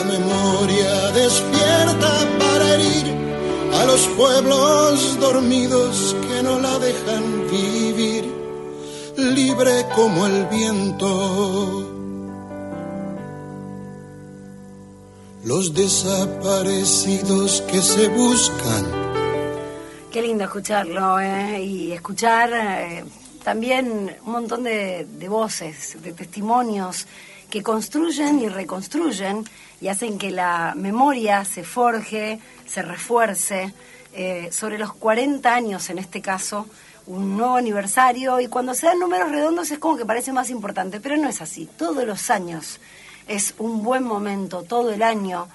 La 0.00 0.06
memoria 0.06 1.10
despierta 1.12 2.12
para 2.38 2.74
herir 2.74 3.06
a 3.74 3.84
los 3.84 4.06
pueblos 4.16 5.20
dormidos 5.20 6.16
que 6.26 6.42
no 6.42 6.58
la 6.58 6.78
dejan 6.78 7.46
vivir, 7.50 8.24
libre 9.18 9.84
como 9.94 10.26
el 10.26 10.46
viento. 10.46 11.86
Los 15.44 15.74
desaparecidos 15.74 17.60
que 17.70 17.82
se 17.82 18.08
buscan. 18.08 18.86
Qué 20.10 20.22
lindo 20.22 20.44
escucharlo 20.44 21.20
¿eh? 21.20 21.62
y 21.62 21.92
escuchar 21.92 22.50
eh, 22.54 23.04
también 23.44 24.16
un 24.24 24.32
montón 24.32 24.62
de, 24.62 25.06
de 25.18 25.28
voces, 25.28 25.98
de 26.02 26.14
testimonios 26.14 27.06
que 27.50 27.62
construyen 27.62 28.40
y 28.40 28.48
reconstruyen 28.48 29.44
y 29.80 29.88
hacen 29.88 30.18
que 30.18 30.30
la 30.30 30.74
memoria 30.76 31.44
se 31.44 31.64
forje, 31.64 32.40
se 32.66 32.82
refuerce. 32.82 33.74
Eh, 34.12 34.48
sobre 34.50 34.76
los 34.76 34.92
40 34.94 35.54
años, 35.54 35.88
en 35.88 35.98
este 35.98 36.20
caso, 36.20 36.66
un 37.06 37.36
nuevo 37.36 37.56
aniversario, 37.56 38.40
y 38.40 38.48
cuando 38.48 38.74
se 38.74 38.86
dan 38.86 38.98
números 38.98 39.30
redondos 39.30 39.70
es 39.70 39.78
como 39.78 39.96
que 39.96 40.04
parece 40.04 40.32
más 40.32 40.50
importante, 40.50 41.00
pero 41.00 41.16
no 41.16 41.28
es 41.28 41.40
así. 41.40 41.68
Todos 41.76 42.04
los 42.04 42.30
años 42.30 42.80
es 43.28 43.54
un 43.58 43.82
buen 43.84 44.02
momento, 44.02 44.64
todo 44.64 44.90
el 44.90 45.02
año 45.02 45.48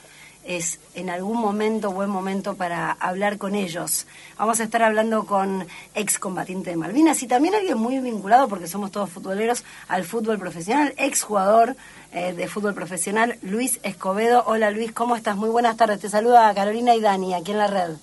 es 0.45 0.79
en 0.93 1.09
algún 1.09 1.39
momento 1.39 1.91
buen 1.91 2.09
momento 2.09 2.55
para 2.55 2.91
hablar 2.91 3.37
con 3.37 3.55
ellos. 3.55 4.05
Vamos 4.37 4.59
a 4.59 4.63
estar 4.63 4.83
hablando 4.83 5.25
con 5.25 5.67
excombatiente 5.95 6.69
de 6.69 6.77
Malvinas 6.77 7.21
y 7.23 7.27
también 7.27 7.55
alguien 7.55 7.77
muy 7.77 7.99
vinculado, 7.99 8.47
porque 8.47 8.67
somos 8.67 8.91
todos 8.91 9.09
futboleros, 9.09 9.63
al 9.87 10.05
fútbol 10.05 10.37
profesional, 10.39 10.93
exjugador 10.97 11.75
eh, 12.11 12.33
de 12.33 12.47
fútbol 12.47 12.73
profesional, 12.73 13.37
Luis 13.41 13.79
Escobedo. 13.83 14.43
Hola 14.47 14.71
Luis, 14.71 14.91
¿cómo 14.93 15.15
estás? 15.15 15.35
Muy 15.35 15.49
buenas 15.49 15.77
tardes. 15.77 15.99
Te 15.99 16.09
saluda 16.09 16.53
Carolina 16.53 16.95
y 16.95 17.01
Dani 17.01 17.33
aquí 17.33 17.51
en 17.51 17.57
la 17.57 17.67
red. 17.67 17.95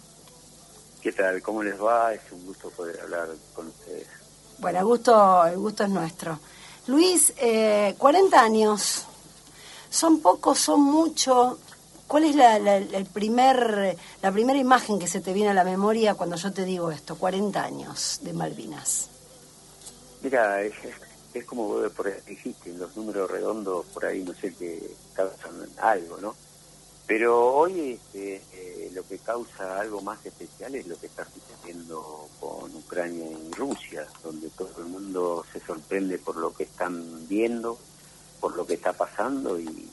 ¿Qué 1.01 1.13
tal? 1.13 1.41
¿Cómo 1.43 1.63
les 1.63 1.81
va? 1.81 2.13
Es 2.13 2.21
un 2.31 2.45
gusto 2.47 2.71
poder 2.71 3.01
hablar 3.01 3.29
con 3.55 3.69
ustedes. 3.69 4.07
Bueno, 4.59 4.79
el 4.79 4.85
gusto, 4.85 5.45
el 5.47 5.59
gusto 5.59 5.85
es 5.85 5.91
nuestro. 5.91 6.39
Luis, 6.87 7.33
eh, 7.39 7.95
40 7.99 8.41
años. 8.41 9.07
¿Son 9.91 10.21
pocos, 10.21 10.59
son 10.59 10.81
mucho? 10.81 11.59
¿Cuál 12.13 12.25
es 12.25 12.37
la, 12.37 12.77
el 12.77 13.07
primer, 13.07 13.97
la 14.21 14.31
primera 14.31 14.59
imagen 14.59 14.99
que 14.99 15.07
se 15.07 15.23
te 15.23 15.33
viene 15.33 15.49
a 15.49 15.55
la 15.55 15.65
memoria 15.65 16.13
cuando 16.13 16.37
yo 16.37 16.53
te 16.53 16.67
digo 16.67 16.91
esto, 16.91 17.17
40 17.17 17.65
años 17.65 18.21
de 18.21 18.35
Malvinas? 18.35 19.09
Mira, 20.21 20.61
es, 20.61 20.75
como 21.47 21.81
por 21.89 22.25
dijiste, 22.27 22.71
los 22.75 22.95
números 22.99 23.31
redondos 23.31 23.87
por 23.87 24.05
ahí 24.05 24.23
no 24.25 24.35
sé 24.35 24.53
qué 24.53 24.95
causan 25.15 25.55
algo, 25.81 26.19
¿no? 26.19 26.35
Pero 27.07 27.55
hoy 27.55 27.93
este, 27.93 28.43
eh, 28.53 28.91
lo 28.93 29.05
que 29.05 29.17
causa 29.17 29.81
algo 29.81 30.03
más 30.03 30.19
especial 30.27 30.75
es 30.75 30.87
lo 30.87 31.01
que 31.01 31.07
está 31.07 31.25
sucediendo 31.25 32.29
con 32.39 32.77
Ucrania 32.77 33.25
y 33.25 33.55
Rusia, 33.55 34.07
donde 34.23 34.51
todo 34.51 34.75
el 34.81 34.85
mundo 34.85 35.47
se 35.51 35.61
sorprende 35.61 36.19
por 36.19 36.37
lo 36.37 36.53
que 36.53 36.65
están 36.65 37.27
viendo, 37.27 37.79
por 38.39 38.55
lo 38.55 38.67
que 38.67 38.75
está 38.75 38.93
pasando 38.93 39.59
y 39.59 39.89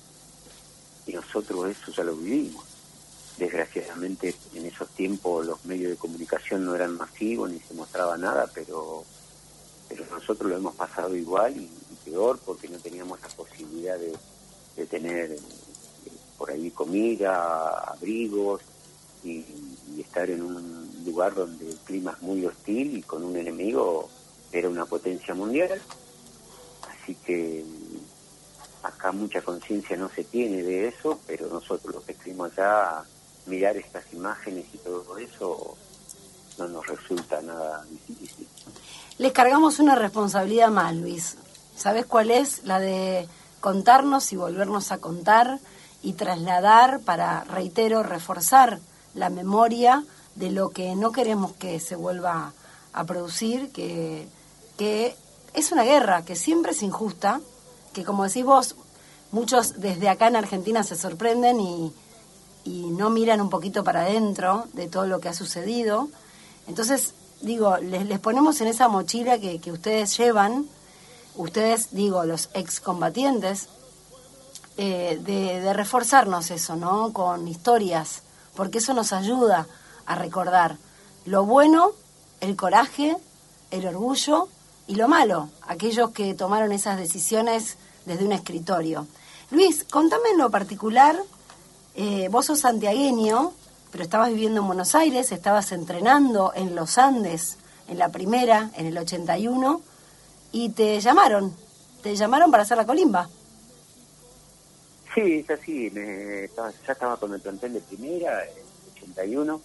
y 1.10 1.14
nosotros 1.14 1.70
eso 1.70 1.92
ya 1.92 2.04
lo 2.04 2.16
vivimos. 2.16 2.64
Desgraciadamente 3.38 4.36
en 4.54 4.66
esos 4.66 4.90
tiempos 4.90 5.46
los 5.46 5.66
medios 5.66 5.92
de 5.92 5.98
comunicación 5.98 6.66
no 6.66 6.76
eran 6.76 6.98
masivos 6.98 7.50
ni 7.50 7.60
se 7.60 7.74
mostraba 7.74 8.16
nada, 8.18 8.50
pero, 8.54 9.04
pero 9.88 10.06
nosotros 10.12 10.52
lo 10.52 10.58
hemos 10.58 10.76
pasado 10.76 11.16
igual 11.16 11.58
y, 11.58 11.70
peor 12.06 12.40
porque 12.46 12.70
no 12.70 12.78
teníamos 12.78 13.20
la 13.22 13.28
posibilidad 13.28 13.98
de, 13.98 14.86
tener 14.86 15.32
eh, 15.34 15.40
por 16.38 16.50
ahí 16.50 16.72
comida, 16.72 17.92
abrigos 17.92 18.62
y, 19.23 19.44
y 19.94 20.02
estar 20.02 20.30
en 20.30 20.42
un 20.42 21.04
lugar 21.06 21.36
donde 21.36 21.70
el 21.70 21.76
clima 21.80 22.14
es 22.14 22.22
muy 22.22 22.46
hostil 22.46 22.98
y 22.98 23.02
con 23.02 23.23
un 23.23 23.36
enemigo 23.36 24.10
era 24.52 24.70
una 24.70 24.86
potencia 24.86 25.33
mundial. 25.33 25.82
Así 26.88 27.16
que 27.16 27.66
acá 28.84 29.12
mucha 29.12 29.42
conciencia 29.42 29.98
no 29.98 30.10
se 30.10 30.23
tiene 30.23 30.64
de 30.64 30.88
eso, 30.88 31.20
pero 31.28 31.48
nosotros 31.48 31.95
los 31.95 32.04
que 32.04 32.14
estuvimos 32.14 32.52
allá, 32.58 33.04
mirar 33.45 33.78
estas 33.78 34.04
imágenes 34.14 34.66
y 34.73 34.78
todo 34.78 35.17
eso, 35.17 35.78
no 36.58 36.67
nos 36.67 36.88
resulta 36.88 37.42
nada 37.42 37.86
difícil. 37.86 38.48
Les 39.18 39.32
cargamos 39.32 39.80
una 39.80 39.95
responsabilidad 39.95 40.70
más, 40.70 40.95
Luis. 40.95 41.36
¿Sabes 41.76 42.06
cuál 42.06 42.32
es? 42.32 42.64
La 42.64 42.80
de 42.80 43.28
contarnos 43.60 44.32
y 44.32 44.36
volvernos 44.36 44.92
a 44.92 45.00
contar 45.00 45.60
y 46.02 46.14
trasladar 46.14 47.02
para, 47.02 47.44
reitero, 47.44 48.04
reforzar 48.04 48.80
la 49.14 49.30
memoria 49.30 50.06
de 50.36 50.52
lo 50.52 50.70
que 50.70 50.95
no 50.95 51.12
queremos 51.12 51.54
que 51.54 51.80
se 51.80 51.95
vuelva 51.95 52.54
a 52.94 53.04
producir, 53.04 53.72
que, 53.72 54.28
que 54.78 55.16
es 55.54 55.72
una 55.72 55.84
guerra 55.84 56.23
que 56.23 56.36
siempre 56.36 56.72
es 56.72 56.82
injusta, 56.82 57.42
que 57.99 58.05
como 58.05 58.23
decís 58.23 58.45
vos, 58.45 58.76
muchos 59.32 59.82
desde 59.82 60.08
acá 60.08 60.27
en 60.27 60.37
Argentina 60.37 60.83
se 60.83 60.95
sorprenden 60.95 61.60
y, 61.60 61.93
no 62.65 63.10
miran 63.10 63.42
un 63.42 63.49
poquito 63.49 63.83
para 63.83 64.02
adentro 64.02 64.65
de 64.73 64.87
todo 64.87 65.08
lo 65.08 65.20
que 65.20 65.30
ha 65.30 65.33
sucedido. 65.33 66.08
Entonces, 66.67 67.14
digo, 67.42 67.77
les, 67.77 68.05
les 68.05 68.20
ponemos 68.20 68.61
en 68.61 68.67
esa 68.67 68.88
mochila 68.88 69.39
que, 69.39 69.59
que, 69.59 69.71
ustedes 69.71 70.15
llevan, 70.15 70.67
ustedes, 71.36 71.92
digo, 71.92 72.26
los 72.26 72.49
excombatientes, 72.54 73.70
eh, 74.77 75.20
de, 75.23 75.61
de 75.61 75.73
reforzarnos 75.73 76.52
eso, 76.52 76.76
¿no? 76.76 77.11
Con 77.11 77.48
historias, 77.48 78.21
porque 78.55 78.77
eso 78.77 78.93
nos 78.93 79.14
ayuda 79.14 79.65
a 80.05 80.14
recordar 80.14 80.77
lo 81.26 81.45
bueno, 81.45 81.93
el 82.39 82.55
coraje, 82.55 83.17
el 83.71 83.88
orgullo 83.88 84.48
y 84.86 84.95
lo 84.95 85.08
malo, 85.08 85.49
aquellos 85.67 86.11
que 86.11 86.36
tomaron 86.36 86.71
esas 86.71 86.98
decisiones 86.99 87.77
desde 88.09 88.25
un 88.25 88.31
escritorio. 88.33 89.08
Luis, 89.52 89.86
contame 89.89 90.30
en 90.31 90.39
lo 90.39 90.49
particular, 90.49 91.15
eh, 91.95 92.27
vos 92.30 92.47
sos 92.47 92.59
santiagueño, 92.59 93.53
pero 93.92 94.03
estabas 94.03 94.30
viviendo 94.30 94.61
en 94.61 94.67
Buenos 94.67 94.95
Aires, 94.95 95.31
estabas 95.31 95.71
entrenando 95.71 96.52
en 96.55 96.75
los 96.75 96.97
Andes, 96.97 97.58
en 97.87 97.99
la 97.99 98.09
primera, 98.09 98.71
en 98.75 98.87
el 98.87 98.97
81, 98.97 99.81
y 100.52 100.70
te 100.70 100.99
llamaron, 100.99 101.55
te 102.02 102.15
llamaron 102.15 102.49
para 102.49 102.64
hacer 102.64 102.77
la 102.77 102.86
colimba. 102.87 103.30
Sí, 105.14 105.45
es 105.47 105.49
así, 105.52 105.91
me, 105.91 106.45
estaba, 106.45 106.71
ya 106.71 106.93
estaba 106.93 107.17
con 107.17 107.31
el 107.33 107.41
plantel 107.41 107.73
de 107.73 107.81
primera, 107.81 108.43
en 108.43 108.49
el 108.49 108.91
81, 108.97 109.61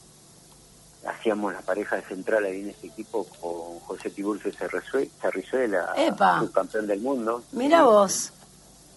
hacíamos 1.06 1.52
la 1.52 1.60
pareja 1.62 1.96
de 1.96 2.02
central 2.02 2.44
ahí 2.44 2.60
en 2.60 2.70
este 2.70 2.88
equipo 2.88 3.26
con 3.40 3.78
José 3.80 4.10
Tiburcio 4.10 4.52
Cerrizuela, 4.52 5.94
subcampeón 6.40 6.86
del 6.86 7.00
mundo. 7.00 7.42
Mira 7.52 7.84
vos. 7.84 8.33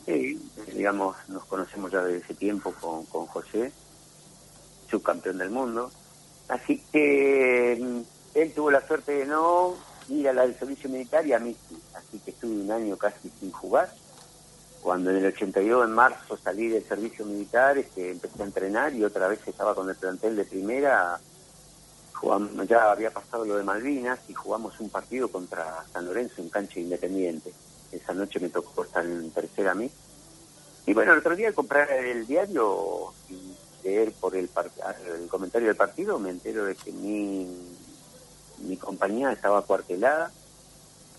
Sí, 0.07 0.39
digamos, 0.73 1.17
nos 1.27 1.43
conocemos 1.43 1.91
ya 1.91 2.01
desde 2.01 2.23
ese 2.23 2.33
tiempo 2.33 2.73
con, 2.79 3.03
José, 3.27 3.73
subcampeón 4.89 5.37
del 5.37 5.49
mundo. 5.49 5.91
Así 6.47 6.81
que 6.93 7.77
mm, 7.77 8.37
él 8.39 8.53
tuvo 8.53 8.71
la 8.71 8.87
suerte 8.87 9.11
de 9.11 9.25
no 9.25 9.75
ir 10.07 10.29
al 10.29 10.57
servicio 10.57 10.89
militar 10.89 11.27
y 11.27 11.33
a 11.33 11.39
mí 11.39 11.53
sí. 11.67 11.77
Así 11.93 12.19
que 12.19 12.31
estuve 12.31 12.61
un 12.61 12.71
año 12.71 12.95
casi 12.95 13.29
sin 13.37 13.51
jugar. 13.51 13.93
Cuando 14.81 15.11
en 15.11 15.17
el 15.17 15.25
82, 15.25 15.85
en 15.85 15.91
marzo, 15.91 16.37
salí 16.37 16.69
del 16.69 16.87
servicio 16.87 17.25
militar, 17.25 17.77
este, 17.77 18.11
empecé 18.11 18.41
a 18.41 18.45
entrenar 18.45 18.93
y 18.93 19.03
otra 19.03 19.27
vez 19.27 19.45
estaba 19.45 19.75
con 19.75 19.89
el 19.89 19.97
plantel 19.97 20.37
de 20.37 20.45
primera 20.45 21.19
jugamos, 22.13 22.67
ya 22.67 22.91
había 22.91 23.11
pasado 23.11 23.45
lo 23.45 23.57
de 23.57 23.63
Malvinas 23.63 24.19
y 24.27 24.33
jugamos 24.33 24.79
un 24.79 24.89
partido 24.89 25.27
contra 25.27 25.83
San 25.93 26.05
Lorenzo 26.05 26.41
en 26.41 26.49
cancha 26.49 26.79
independiente. 26.79 27.53
Esa 27.91 28.13
noche 28.13 28.39
me 28.39 28.49
tocó 28.49 28.83
estar 28.83 29.05
en 29.05 29.31
tercera 29.31 29.71
a 29.71 29.75
mí. 29.75 29.89
Y 30.85 30.93
bueno, 30.93 31.13
el 31.13 31.19
otro 31.19 31.35
día 31.35 31.53
comprar 31.53 31.91
el 31.91 32.25
diario 32.25 33.13
y 33.29 33.55
leer 33.83 34.11
por 34.13 34.35
el, 34.35 34.49
el 35.05 35.27
comentario 35.27 35.67
del 35.67 35.77
partido, 35.77 36.19
me 36.19 36.29
entero 36.29 36.65
de 36.65 36.75
que 36.75 36.91
mi, 36.91 37.47
mi 38.59 38.77
compañía 38.77 39.31
estaba 39.31 39.61
cuartelada. 39.63 40.31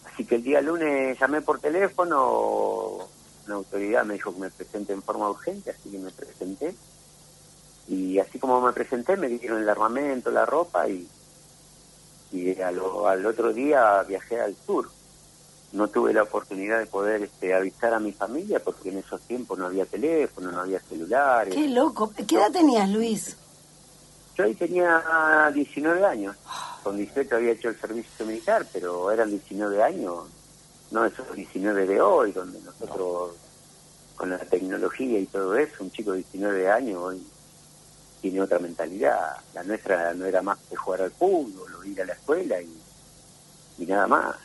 Así 0.04 0.25
que 0.25 0.37
el 0.37 0.43
día 0.43 0.60
lunes 0.60 1.19
llamé 1.19 1.43
por 1.43 1.60
teléfono, 1.60 3.06
una 3.46 3.54
autoridad 3.54 4.04
me 4.04 4.14
dijo 4.14 4.34
que 4.34 4.40
me 4.40 4.50
presente 4.50 4.93
en 4.93 5.02
forma 5.02 5.31
urgente, 5.31 5.70
así 5.70 5.90
que 5.90 5.98
me 5.98 6.10
presenté 6.10 6.75
y 7.88 8.19
así 8.19 8.38
como 8.38 8.60
me 8.60 8.72
presenté 8.72 9.16
me 9.16 9.28
dieron 9.28 9.62
el 9.62 9.69
armamento, 9.69 10.31
la 10.31 10.44
ropa 10.44 10.88
y, 10.88 11.08
y 12.32 12.60
al, 12.60 12.81
al 13.06 13.26
otro 13.26 13.52
día 13.52 14.02
viajé 14.02 14.40
al 14.40 14.54
sur. 14.66 14.90
No 15.73 15.88
tuve 15.88 16.15
la 16.15 16.23
oportunidad 16.23 16.79
de 16.79 16.87
poder 16.87 17.23
este, 17.23 17.55
avisar 17.55 17.93
a 17.93 18.00
mi 18.00 18.12
familia 18.12 18.59
porque 18.59 18.88
en 18.88 18.99
esos 18.99 19.20
tiempos 19.23 19.59
no 19.59 19.67
había 19.67 19.85
teléfono, 19.85 20.50
no 20.50 20.61
había 20.61 20.81
celulares. 20.81 21.55
Qué 21.55 21.69
loco. 21.69 22.12
¿Qué 22.26 22.37
edad 22.37 22.50
tenías, 22.50 22.88
Luis? 22.88 23.37
Yo 24.37 24.44
ahí 24.44 24.55
tenía 24.55 25.50
19 25.53 26.05
años. 26.06 26.37
Con 26.82 26.97
18 26.97 27.37
había 27.37 27.53
hecho 27.53 27.69
el 27.69 27.81
servicio 27.81 28.25
militar, 28.25 28.65
pero 28.73 29.11
eran 29.11 29.31
19 29.31 29.82
años, 29.82 30.25
no 30.91 31.05
esos 31.05 31.35
19 31.35 31.87
de 31.87 32.00
hoy, 32.00 32.32
donde 32.32 32.61
nosotros 32.61 33.32
con 34.19 34.31
la 34.31 34.38
tecnología 34.38 35.19
y 35.19 35.26
todo 35.26 35.56
eso, 35.56 35.85
un 35.85 35.91
chico 35.93 36.12
de 36.12 36.19
19 36.19 36.70
años 36.70 36.99
hoy 37.00 37.23
tiene 38.20 38.41
otra 38.41 38.59
mentalidad. 38.59 39.37
La 39.55 39.62
nuestra 39.62 40.12
no 40.15 40.25
era 40.25 40.43
más 40.43 40.59
que 40.69 40.76
jugar 40.76 41.03
al 41.03 41.12
fútbol 41.12 41.75
o 41.75 41.85
ir 41.85 42.03
a 42.03 42.05
la 42.05 42.15
escuela 42.15 42.61
y, 42.61 42.81
y 43.79 43.87
nada 43.87 44.06
más. 44.06 44.37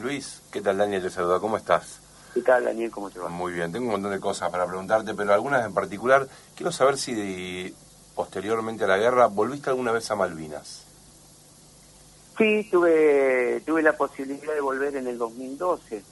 Luis, 0.00 0.40
¿qué 0.50 0.60
tal 0.60 0.78
Daniel? 0.78 1.02
Te 1.02 1.10
saluda, 1.10 1.38
¿cómo 1.38 1.56
estás? 1.56 2.00
¿Qué 2.32 2.40
tal 2.40 2.64
Daniel? 2.64 2.90
¿Cómo 2.90 3.10
te 3.10 3.18
va? 3.18 3.28
Muy 3.28 3.52
bien, 3.52 3.72
tengo 3.72 3.86
un 3.86 3.92
montón 3.92 4.12
de 4.12 4.20
cosas 4.20 4.50
para 4.50 4.66
preguntarte, 4.66 5.14
pero 5.14 5.34
algunas 5.34 5.66
en 5.66 5.74
particular. 5.74 6.26
Quiero 6.56 6.72
saber 6.72 6.96
si 6.96 7.74
posteriormente 8.14 8.84
a 8.84 8.88
la 8.88 8.96
guerra 8.96 9.26
volviste 9.26 9.70
alguna 9.70 9.92
vez 9.92 10.10
a 10.10 10.16
Malvinas. 10.16 10.86
Sí, 12.38 12.66
tuve, 12.70 13.62
tuve 13.66 13.82
la 13.82 13.92
posibilidad 13.92 14.54
de 14.54 14.60
volver 14.60 14.96
en 14.96 15.06
el 15.06 15.18
2012. 15.18 16.02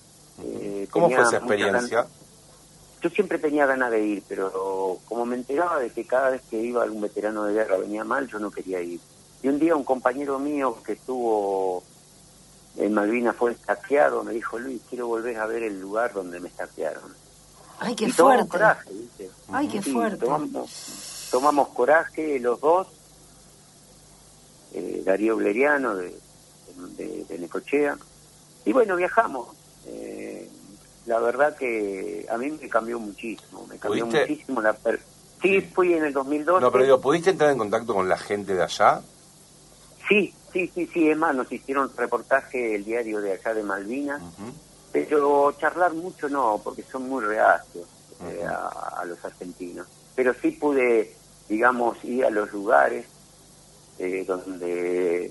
Eh, 0.43 0.88
¿Cómo 0.91 1.09
fue 1.09 1.23
esa 1.23 1.38
experiencia? 1.38 2.06
Yo 3.00 3.09
siempre 3.09 3.38
tenía 3.38 3.65
ganas 3.65 3.91
de 3.91 4.03
ir, 4.03 4.23
pero 4.29 4.99
como 5.06 5.25
me 5.25 5.37
enteraba 5.37 5.79
de 5.79 5.91
que 5.91 6.06
cada 6.06 6.31
vez 6.31 6.43
que 6.50 6.61
iba 6.61 6.83
algún 6.83 7.00
veterano 7.00 7.44
de 7.44 7.55
guerra 7.55 7.79
venía 7.79 8.05
mal, 8.05 8.29
yo 8.29 8.38
no 8.38 8.50
quería 8.50 8.81
ir. 8.83 9.00
Y 9.43 9.49
un 9.49 9.59
día 9.59 9.75
un 9.75 9.85
compañero 9.85 10.38
mío 10.38 10.76
que 10.85 10.93
estuvo 10.93 11.83
en 12.76 12.94
Malvinas 12.94 13.37
fue 13.37 13.52
estaqueado, 13.52 14.22
me 14.22 14.32
dijo, 14.32 14.58
Luis, 14.58 14.81
quiero 14.88 15.06
volver 15.06 15.37
a 15.38 15.46
ver 15.46 15.62
el 15.62 15.81
lugar 15.81 16.12
donde 16.12 16.40
me 16.40 16.49
estaquearon. 16.49 17.14
Ay, 17.78 17.94
qué 17.94 18.12
fuerte. 18.12 18.49
coraje, 18.49 18.90
Ay, 19.50 19.69
qué 19.69 19.82
fuerte. 19.82 20.26
Tomamos, 21.31 21.69
coraje 21.69 22.38
los 22.40 22.61
dos, 22.61 22.88
eh, 24.72 25.02
Darío 25.05 25.37
Bleriano 25.37 25.96
de, 25.96 26.14
de, 26.96 27.38
Necochea, 27.38 27.96
y 28.64 28.73
bueno, 28.73 28.96
viajamos. 28.96 29.49
Eh, 29.87 30.49
la 31.06 31.19
verdad 31.19 31.56
que 31.56 32.26
a 32.31 32.37
mí 32.37 32.50
me 32.50 32.69
cambió 32.69 32.99
muchísimo, 32.99 33.66
me 33.66 33.78
cambió 33.78 34.06
muchísimo 34.06 34.61
la... 34.61 34.76
Sí, 35.40 35.62
fui 35.62 35.94
en 35.94 36.05
el 36.05 36.12
2012. 36.12 36.61
No, 36.61 36.70
pero 36.70 36.84
digo, 36.84 37.00
¿pudiste 37.00 37.31
entrar 37.31 37.50
en 37.50 37.58
contacto 37.58 37.94
con 37.94 38.08
la 38.08 38.19
gente 38.19 38.55
de 38.55 38.62
allá? 38.62 39.00
Sí, 40.11 40.35
sí, 40.53 40.69
sí, 40.75 40.91
sí, 40.93 41.09
es 41.09 41.17
más, 41.17 41.37
nos 41.37 41.51
hicieron 41.53 41.89
reportaje 41.97 42.75
el 42.75 42.85
diario 42.85 43.21
de 43.21 43.35
allá 43.35 43.55
de 43.55 43.62
Malvinas, 43.62 44.21
pero 44.91 45.53
charlar 45.53 45.93
mucho 45.93 46.29
no, 46.29 46.61
porque 46.65 46.83
son 46.83 47.09
muy 47.09 47.25
reacios 47.25 47.87
eh, 48.27 48.45
a, 48.45 49.05
los 49.05 49.25
argentinos. 49.25 49.87
Pero 50.17 50.35
sí 50.35 50.51
pude, 50.51 51.15
digamos, 51.49 52.05
ir 52.05 52.25
a 52.25 52.31
los 52.31 52.53
lugares 52.53 53.07
eh, 54.01 54.25
donde 54.27 55.31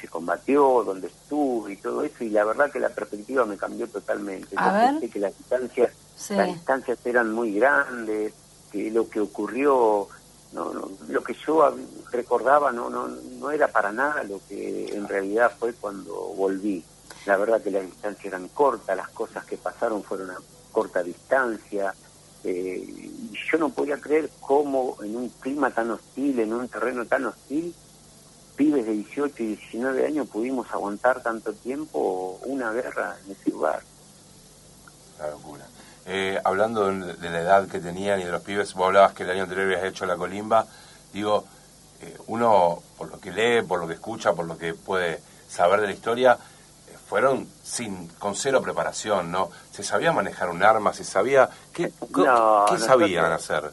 se 0.00 0.08
combatió, 0.08 0.82
donde 0.82 1.08
estuve 1.08 1.74
y 1.74 1.76
todo 1.76 2.02
eso, 2.02 2.24
y 2.24 2.30
la 2.30 2.44
verdad 2.44 2.72
que 2.72 2.80
la 2.80 2.88
perspectiva 2.88 3.44
me 3.44 3.58
cambió 3.58 3.86
totalmente. 3.86 4.56
A 4.56 4.86
Yo 4.86 4.92
pensé 4.92 5.10
que 5.10 5.18
las 5.18 5.36
distancias, 5.36 5.92
las 6.30 6.46
distancias 6.54 6.98
eran 7.04 7.34
muy 7.34 7.52
grandes, 7.52 8.32
que 8.72 8.90
lo 8.90 9.10
que 9.10 9.20
ocurrió, 9.20 10.08
no, 10.56 10.72
no, 10.72 10.90
lo 11.08 11.22
que 11.22 11.34
yo 11.34 11.76
recordaba 12.10 12.72
no, 12.72 12.88
no, 12.88 13.08
no 13.08 13.50
era 13.50 13.68
para 13.68 13.92
nada 13.92 14.24
lo 14.24 14.40
que 14.48 14.86
en 14.86 15.06
realidad 15.06 15.52
fue 15.58 15.74
cuando 15.74 16.14
volví. 16.14 16.82
La 17.26 17.36
verdad 17.36 17.62
que 17.62 17.70
las 17.70 17.84
distancias 17.84 18.24
eran 18.24 18.48
cortas, 18.48 18.96
las 18.96 19.10
cosas 19.10 19.44
que 19.44 19.58
pasaron 19.58 20.02
fueron 20.02 20.30
a 20.30 20.38
corta 20.72 21.02
distancia. 21.02 21.94
Eh, 22.42 23.10
yo 23.50 23.58
no 23.58 23.68
podía 23.68 24.00
creer 24.00 24.30
cómo 24.40 24.96
en 25.02 25.16
un 25.16 25.28
clima 25.28 25.70
tan 25.70 25.90
hostil, 25.90 26.40
en 26.40 26.54
un 26.54 26.68
terreno 26.68 27.04
tan 27.04 27.26
hostil, 27.26 27.74
pibes 28.56 28.86
de 28.86 28.92
18 28.92 29.42
y 29.42 29.46
19 29.48 30.06
años 30.06 30.28
pudimos 30.28 30.70
aguantar 30.72 31.22
tanto 31.22 31.52
tiempo 31.52 32.40
una 32.46 32.72
guerra 32.72 33.18
en 33.26 33.32
ese 33.32 33.50
lugar. 33.50 33.82
La 35.18 35.30
locura. 35.30 35.66
Eh, 36.08 36.40
hablando 36.44 36.86
de, 36.86 37.30
la 37.30 37.40
edad 37.40 37.66
que 37.66 37.80
tenían 37.80 38.20
y 38.20 38.24
de 38.24 38.30
los 38.30 38.42
pibes, 38.42 38.74
vos 38.74 38.86
hablabas 38.86 39.12
que 39.12 39.24
el 39.24 39.30
año 39.30 39.42
anterior 39.42 39.66
habías 39.66 39.84
hecho 39.84 40.06
la 40.06 40.16
colimba, 40.16 40.64
digo, 41.12 41.44
eh, 42.00 42.16
uno, 42.28 42.80
por 42.96 43.10
lo 43.10 43.18
que 43.18 43.32
lee, 43.32 43.66
por 43.66 43.80
lo 43.80 43.88
que 43.88 43.94
escucha, 43.94 44.32
por 44.32 44.46
lo 44.46 44.56
que 44.56 44.74
puede 44.74 45.20
saber 45.48 45.80
de 45.80 45.88
la 45.88 45.92
historia, 45.92 46.38
eh, 46.88 46.96
fueron 47.08 47.48
sin 47.64 48.06
con 48.20 48.36
cero 48.36 48.62
preparación, 48.62 49.32
¿no? 49.32 49.50
Se 49.72 49.82
sabía 49.82 50.12
manejar 50.12 50.48
un 50.48 50.62
arma, 50.62 50.92
se 50.92 51.02
sabía... 51.02 51.50
¿Qué, 51.72 51.92
¿qué 52.70 52.78
sabían 52.78 53.32
hacer? 53.32 53.72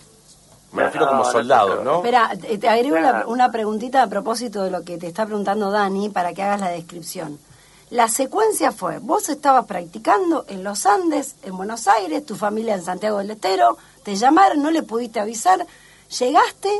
Me 0.71 0.85
refiero 0.85 1.07
como 1.07 1.23
soldados, 1.25 1.83
¿no? 1.83 1.97
Espera, 1.97 2.31
te 2.35 2.67
agrego 2.67 2.97
una, 3.27 3.51
preguntita 3.51 4.01
a 4.01 4.07
propósito 4.07 4.63
de 4.63 4.71
lo 4.71 4.83
que 4.83 4.97
te 4.97 5.05
está 5.05 5.23
preguntando 5.27 5.69
Dani 5.69 6.09
para 6.09 6.33
que 6.33 6.41
hagas 6.41 6.61
la 6.61 6.69
descripción. 6.69 7.37
La 7.93 8.07
secuencia 8.07 8.71
fue, 8.71 8.97
vos 8.97 9.29
estabas 9.29 9.67
practicando 9.67 10.45
en 10.47 10.63
los 10.63 10.87
Andes, 10.87 11.35
en 11.43 11.55
Buenos 11.55 11.87
Aires, 11.87 12.25
tu 12.25 12.35
familia 12.35 12.73
en 12.73 12.81
Santiago 12.81 13.19
del 13.19 13.29
Estero, 13.29 13.77
te 14.01 14.15
llamaron, 14.15 14.63
no 14.63 14.71
le 14.71 14.81
pudiste 14.81 15.19
avisar, 15.19 15.63
llegaste 16.17 16.71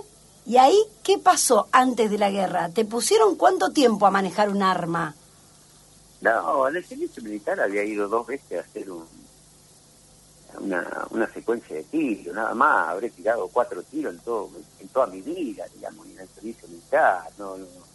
y 0.47 0.57
ahí, 0.57 0.75
¿qué 1.03 1.19
pasó 1.19 1.67
antes 1.71 2.09
de 2.09 2.17
la 2.17 2.31
guerra? 2.31 2.69
¿Te 2.69 2.83
pusieron 2.83 3.35
cuánto 3.35 3.69
tiempo 3.69 4.07
a 4.07 4.09
manejar 4.09 4.49
un 4.49 4.63
arma? 4.63 5.13
No, 6.21 6.67
en 6.67 6.77
el 6.77 6.83
servicio 6.83 7.21
militar 7.21 7.59
había 7.59 7.83
ido 7.83 8.07
dos 8.07 8.25
veces 8.25 8.57
a 8.57 8.61
hacer 8.67 8.89
un, 8.89 9.05
una, 10.61 11.05
una 11.11 11.31
secuencia 11.31 11.75
de 11.75 11.83
tiros, 11.83 12.33
nada 12.33 12.55
más, 12.55 12.89
habré 12.89 13.11
tirado 13.11 13.47
cuatro 13.49 13.83
tiros 13.83 14.15
en 14.15 14.19
todo 14.21 14.49
en 14.79 14.87
toda 14.87 15.05
mi 15.05 15.21
vida, 15.21 15.65
digamos, 15.75 16.07
en 16.07 16.21
el 16.21 16.29
servicio 16.29 16.67
militar, 16.69 17.29
no, 17.37 17.55
no, 17.55 17.65
no, 17.65 17.92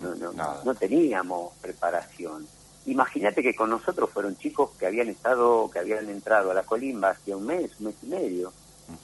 no, 0.00 0.62
no 0.64 0.74
teníamos 0.74 1.54
preparación. 1.60 2.46
Imagínate 2.86 3.42
que 3.42 3.54
con 3.54 3.70
nosotros 3.70 4.08
fueron 4.10 4.36
chicos 4.36 4.70
que 4.78 4.86
habían 4.86 5.08
estado, 5.08 5.70
que 5.70 5.78
habían 5.78 6.08
entrado 6.08 6.50
a 6.50 6.54
la 6.54 6.62
colimba 6.62 7.10
hace 7.10 7.34
un 7.34 7.46
mes, 7.46 7.70
un 7.78 7.86
mes 7.86 7.94
y 8.02 8.06
medio, 8.06 8.52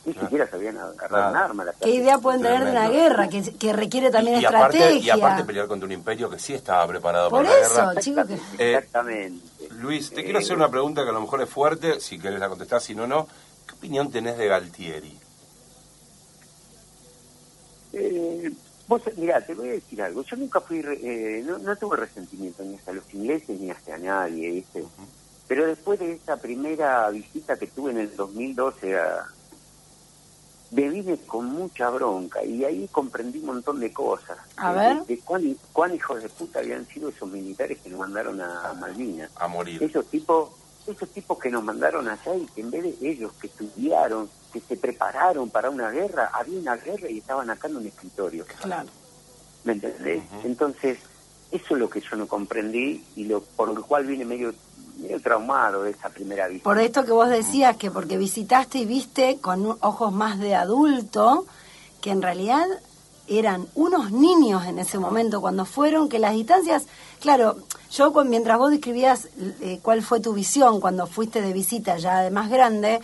ni 0.04 0.14
siquiera 0.14 0.48
sabían 0.48 0.78
agarrar 0.78 1.30
un 1.30 1.36
arma. 1.36 1.64
¿Qué 1.80 1.90
idea 1.90 2.18
pueden 2.18 2.42
tener 2.42 2.64
de 2.64 2.70
una 2.70 2.88
guerra 2.88 3.28
que, 3.28 3.42
que 3.42 3.72
requiere 3.72 4.10
también 4.10 4.36
estrategia? 4.36 4.98
y 4.98 5.10
aparte 5.10 5.44
pelear 5.44 5.68
contra 5.68 5.86
un 5.86 5.92
imperio 5.92 6.30
que 6.30 6.38
sí 6.38 6.54
estaba 6.54 6.86
preparado 6.86 7.28
Por 7.30 7.44
para 7.44 7.60
eso, 7.60 7.76
la 7.76 7.88
guerra. 7.88 8.00
Chico, 8.00 8.22
que... 8.26 8.74
Exactamente. 8.74 9.68
Luis, 9.72 10.10
te 10.10 10.24
quiero 10.24 10.38
hacer 10.38 10.56
una 10.56 10.70
pregunta 10.70 11.04
que 11.04 11.10
a 11.10 11.12
lo 11.12 11.20
mejor 11.20 11.42
es 11.42 11.48
fuerte, 11.48 12.00
si 12.00 12.18
querés 12.18 12.40
la 12.40 12.48
contestar, 12.48 12.80
si 12.80 12.94
no, 12.94 13.06
no. 13.06 13.28
¿Qué 13.66 13.74
opinión 13.74 14.10
tenés 14.10 14.38
de 14.38 14.46
Galtieri? 14.46 15.18
Eh, 17.92 18.52
vos, 18.88 19.02
mirá, 19.16 19.40
te 19.40 19.54
voy 19.54 19.68
a 19.68 19.72
decir 19.72 20.02
algo. 20.02 20.22
Yo 20.22 20.36
nunca 20.36 20.60
fui, 20.60 20.82
eh, 20.84 21.44
no, 21.44 21.76
tuve 21.76 21.96
resentimiento 21.96 22.62
ni 22.64 22.76
hacia 22.76 22.92
los 22.92 23.14
ingleses 23.14 23.60
ni 23.60 23.70
hacia 23.70 23.98
nadie, 23.98 24.50
¿viste? 24.50 24.84
Pero 25.48 25.66
después 25.66 25.98
de 26.00 26.12
esa 26.12 26.36
primera 26.36 27.08
visita 27.10 27.56
que 27.56 27.68
tuve 27.68 27.92
en 27.92 27.98
el 27.98 28.16
2012 28.16 28.98
a, 28.98 29.26
me 30.72 31.16
con 31.26 31.46
mucha 31.46 31.88
bronca 31.90 32.44
y 32.44 32.64
ahí 32.64 32.88
comprendí 32.90 33.38
un 33.38 33.46
montón 33.46 33.80
de 33.80 33.92
cosas. 33.92 34.38
A 34.56 34.72
ver. 34.72 35.04
De, 35.04 35.18
cuán, 35.18 35.56
cuán, 35.72 35.94
hijos 35.94 36.22
de 36.22 36.28
puta 36.28 36.58
habían 36.58 36.86
sido 36.86 37.08
esos 37.08 37.30
militares 37.30 37.78
que 37.82 37.90
nos 37.90 38.00
mandaron 38.00 38.40
a, 38.40 38.74
Malvinas. 38.74 39.30
A 39.36 39.48
morir. 39.48 39.82
Esos 39.82 40.06
tipos, 40.06 40.50
esos 40.88 41.08
tipos 41.10 41.38
que 41.38 41.50
nos 41.50 41.62
mandaron 41.62 42.08
allá 42.08 42.34
y 42.34 42.46
que 42.46 42.60
en 42.60 42.70
vez 42.70 43.00
de 43.00 43.08
ellos 43.08 43.32
que 43.40 43.46
estudiaron, 43.48 44.28
que 44.52 44.60
se 44.60 44.76
prepararon 44.76 45.50
para 45.50 45.70
una 45.70 45.90
guerra, 45.90 46.30
había 46.32 46.58
una 46.58 46.76
guerra 46.76 47.10
y 47.10 47.18
estaban 47.18 47.50
acá 47.50 47.68
en 47.68 47.76
un 47.76 47.86
escritorio. 47.86 48.44
Claro. 48.60 48.88
¿Me 49.64 49.72
entendés? 49.72 50.22
Entonces, 50.44 50.98
eso 51.50 51.74
es 51.74 51.80
lo 51.80 51.90
que 51.90 52.00
yo 52.00 52.16
no 52.16 52.26
comprendí 52.26 53.04
y 53.16 53.24
lo 53.24 53.40
por 53.40 53.72
lo 53.72 53.84
cual 53.84 54.06
vine 54.06 54.24
medio 54.24 54.54
medio 54.98 55.20
traumado 55.20 55.82
de 55.82 55.90
esa 55.90 56.08
primera 56.08 56.48
visita. 56.48 56.64
Por 56.64 56.78
esto 56.78 57.04
que 57.04 57.12
vos 57.12 57.28
decías, 57.28 57.76
que 57.76 57.90
porque 57.90 58.16
visitaste 58.16 58.78
y 58.78 58.86
viste 58.86 59.38
con 59.40 59.76
ojos 59.80 60.12
más 60.12 60.38
de 60.38 60.54
adulto, 60.54 61.46
que 62.00 62.10
en 62.10 62.22
realidad 62.22 62.66
eran 63.28 63.66
unos 63.74 64.12
niños 64.12 64.64
en 64.66 64.78
ese 64.78 64.98
momento 64.98 65.40
cuando 65.40 65.64
fueron, 65.64 66.08
que 66.08 66.18
las 66.18 66.32
distancias, 66.32 66.84
claro, 67.20 67.56
yo 67.90 68.12
mientras 68.24 68.58
vos 68.58 68.70
describías 68.70 69.28
eh, 69.60 69.80
cuál 69.82 70.02
fue 70.02 70.20
tu 70.20 70.32
visión 70.32 70.80
cuando 70.80 71.06
fuiste 71.06 71.40
de 71.42 71.52
visita 71.52 71.96
ya 71.96 72.20
de 72.20 72.30
más 72.30 72.50
grande, 72.50 73.00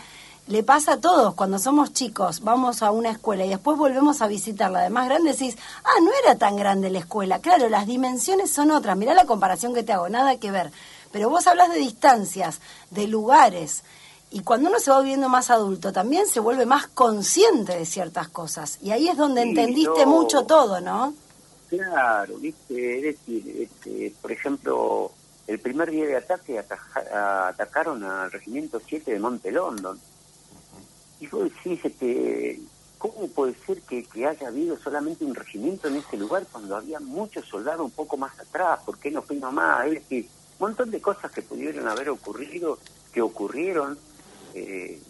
le 0.47 0.61
pasa 0.61 0.93
a 0.93 0.99
todos, 0.99 1.35
cuando 1.35 1.57
somos 1.57 1.93
chicos, 1.93 2.41
vamos 2.41 2.81
a 2.83 2.91
una 2.91 3.11
escuela 3.11 3.45
y 3.45 3.49
después 3.49 3.77
volvemos 3.77 4.21
a 4.21 4.27
visitarla 4.27 4.81
de 4.81 4.89
más 4.89 5.05
grande, 5.05 5.31
decís, 5.31 5.57
ah, 5.85 6.01
no 6.01 6.11
era 6.21 6.37
tan 6.37 6.57
grande 6.57 6.89
la 6.89 6.99
escuela. 6.99 7.39
Claro, 7.39 7.69
las 7.69 7.87
dimensiones 7.87 8.51
son 8.51 8.71
otras. 8.71 8.97
Mirá 8.97 9.13
la 9.13 9.25
comparación 9.25 9.73
que 9.73 9.83
te 9.83 9.93
hago, 9.93 10.09
nada 10.09 10.35
que 10.37 10.51
ver. 10.51 10.71
Pero 11.13 11.29
vos 11.29 11.47
hablas 11.47 11.69
de 11.69 11.77
distancias, 11.77 12.59
de 12.89 13.07
lugares, 13.07 13.83
y 14.33 14.39
cuando 14.41 14.69
uno 14.69 14.79
se 14.79 14.89
va 14.89 14.99
viviendo 14.99 15.29
más 15.29 15.51
adulto, 15.51 15.93
también 15.93 16.25
se 16.25 16.39
vuelve 16.39 16.65
más 16.65 16.87
consciente 16.87 17.77
de 17.77 17.85
ciertas 17.85 18.29
cosas. 18.29 18.79
Y 18.81 18.89
ahí 18.89 19.07
es 19.07 19.15
donde 19.15 19.43
entendiste 19.43 20.07
mucho 20.07 20.43
todo, 20.47 20.81
¿no? 20.81 21.13
Claro, 21.69 22.39
viste, 22.39 22.97
es 22.97 23.03
decir, 23.03 23.61
este, 23.61 24.11
por 24.19 24.31
ejemplo, 24.31 25.11
el 25.45 25.59
primer 25.59 25.91
día 25.91 26.07
de 26.07 26.15
ataque 26.15 26.57
atacaron 26.57 28.03
al 28.03 28.31
regimiento 28.31 28.81
7 28.83 29.11
de 29.11 29.19
Monte 29.19 29.51
London. 29.51 29.99
Y 31.19 31.27
vos 31.27 31.43
decís, 31.43 31.85
este, 31.85 32.59
¿cómo 32.97 33.27
puede 33.27 33.53
ser 33.67 33.83
que, 33.83 34.03
que, 34.03 34.25
haya 34.25 34.47
habido 34.47 34.79
solamente 34.79 35.25
un 35.25 35.35
regimiento 35.35 35.89
en 35.89 35.97
ese 35.97 36.17
lugar 36.17 36.47
cuando 36.51 36.75
había 36.75 36.99
muchos 36.99 37.45
soldados 37.45 37.85
un 37.85 37.91
poco 37.91 38.17
más 38.17 38.39
atrás? 38.39 38.79
¿Por 38.83 38.97
qué 38.97 39.11
no 39.11 39.21
fuimos 39.21 39.53
más? 39.53 39.85
Es 39.85 39.93
decir, 39.93 40.27
un 40.57 40.69
montón 40.69 40.89
de 40.89 40.99
cosas 40.99 41.31
que 41.31 41.43
pudieron 41.43 41.87
haber 41.87 42.09
ocurrido, 42.09 42.79
que 43.13 43.21
ocurrieron, 43.21 43.99
eh, 44.53 45.01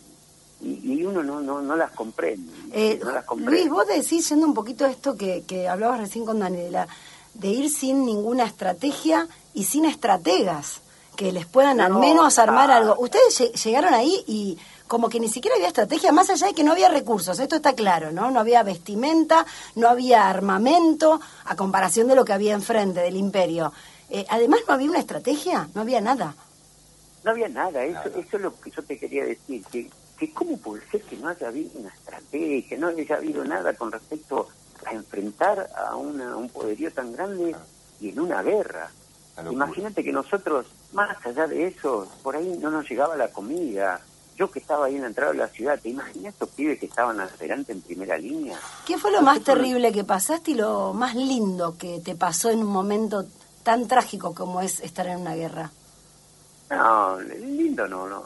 y, 0.61 1.03
uno 1.03 1.21
no, 1.23 1.41
no, 1.41 1.61
no 1.61 1.75
las 1.75 1.91
comprende. 1.91 2.51
Eh, 2.71 2.99
Luis, 3.37 3.69
vos 3.69 3.85
decís, 3.85 4.29
yendo 4.29 4.47
un 4.47 4.53
poquito 4.53 4.85
esto 4.85 5.17
que, 5.17 5.43
que 5.45 5.67
hablabas 5.67 5.99
recién 5.99 6.25
con 6.25 6.39
Daniela, 6.39 6.87
de 7.33 7.49
ir 7.49 7.69
sin 7.69 8.05
ninguna 8.05 8.45
estrategia 8.45 9.27
y 9.53 9.65
sin 9.65 9.85
estrategas 9.85 10.81
que 11.15 11.31
les 11.31 11.45
puedan 11.45 11.81
al 11.81 11.93
menos 11.95 12.39
armar 12.39 12.71
algo. 12.71 12.95
Ustedes 12.97 13.53
llegaron 13.63 13.93
ahí 13.93 14.23
y 14.25 14.57
como 14.87 15.09
que 15.09 15.19
ni 15.19 15.29
siquiera 15.29 15.55
había 15.55 15.67
estrategia, 15.67 16.11
más 16.11 16.29
allá 16.29 16.47
de 16.47 16.53
que 16.53 16.63
no 16.63 16.71
había 16.71 16.89
recursos, 16.89 17.39
esto 17.39 17.55
está 17.55 17.73
claro, 17.73 18.11
¿no? 18.11 18.31
No 18.31 18.39
había 18.39 18.63
vestimenta, 18.63 19.45
no 19.75 19.89
había 19.89 20.29
armamento, 20.29 21.19
a 21.45 21.55
comparación 21.55 22.07
de 22.07 22.15
lo 22.15 22.25
que 22.25 22.33
había 22.33 22.53
enfrente 22.53 22.99
del 22.99 23.15
imperio. 23.15 23.73
Eh, 24.09 24.25
además, 24.29 24.61
no 24.67 24.73
había 24.73 24.89
una 24.89 24.99
estrategia, 24.99 25.67
no 25.73 25.81
había 25.81 26.01
nada. 26.01 26.35
No 27.23 27.31
había 27.31 27.49
nada, 27.49 27.83
eso, 27.83 28.07
eso 28.07 28.37
es 28.37 28.41
lo 28.41 28.59
que 28.59 28.71
yo 28.71 28.83
te 28.83 28.97
quería 28.99 29.25
decir, 29.25 29.63
que, 29.71 29.89
que 30.17 30.33
cómo 30.33 30.57
puede 30.57 30.85
ser 30.89 31.01
que 31.03 31.15
no 31.17 31.29
haya 31.29 31.47
habido 31.47 31.71
una 31.79 31.89
estrategia, 31.89 32.77
no 32.77 32.87
haya 32.87 33.15
habido 33.15 33.45
nada 33.45 33.73
con 33.73 33.91
respecto 33.91 34.49
a 34.85 34.91
enfrentar 34.91 35.69
a 35.75 35.95
un 35.95 36.49
poderío 36.49 36.91
tan 36.91 37.13
grande 37.13 37.55
y 38.01 38.09
en 38.09 38.19
una 38.19 38.41
guerra. 38.41 38.89
Imagínate 39.49 40.03
que 40.03 40.11
nosotros, 40.11 40.67
más 40.91 41.17
allá 41.25 41.47
de 41.47 41.67
eso, 41.67 42.07
por 42.21 42.35
ahí 42.35 42.57
no 42.59 42.69
nos 42.69 42.87
llegaba 42.87 43.15
la 43.15 43.29
comida. 43.29 43.99
Yo 44.35 44.49
que 44.49 44.59
estaba 44.59 44.87
ahí 44.87 44.95
en 44.95 45.01
la 45.01 45.07
entrada 45.07 45.31
de 45.31 45.37
la 45.37 45.47
ciudad, 45.47 45.79
¿te 45.79 45.89
imaginas 45.89 46.33
estos 46.33 46.49
pibes 46.49 46.79
que 46.79 46.87
estaban 46.87 47.19
adelante 47.19 47.71
en 47.71 47.81
primera 47.81 48.17
línea? 48.17 48.59
¿Qué 48.85 48.97
fue 48.97 49.11
lo 49.11 49.21
más 49.21 49.41
terrible 49.41 49.91
que 49.91 50.03
pasaste 50.03 50.51
y 50.51 50.55
lo 50.55 50.93
más 50.93 51.15
lindo 51.15 51.77
que 51.77 51.99
te 51.99 52.15
pasó 52.15 52.49
en 52.49 52.59
un 52.59 52.71
momento 52.71 53.25
tan 53.63 53.87
trágico 53.87 54.33
como 54.33 54.61
es 54.61 54.79
estar 54.81 55.07
en 55.07 55.19
una 55.19 55.35
guerra? 55.35 55.71
No, 56.69 57.19
lindo 57.21 57.87
no, 57.87 58.07
no. 58.07 58.23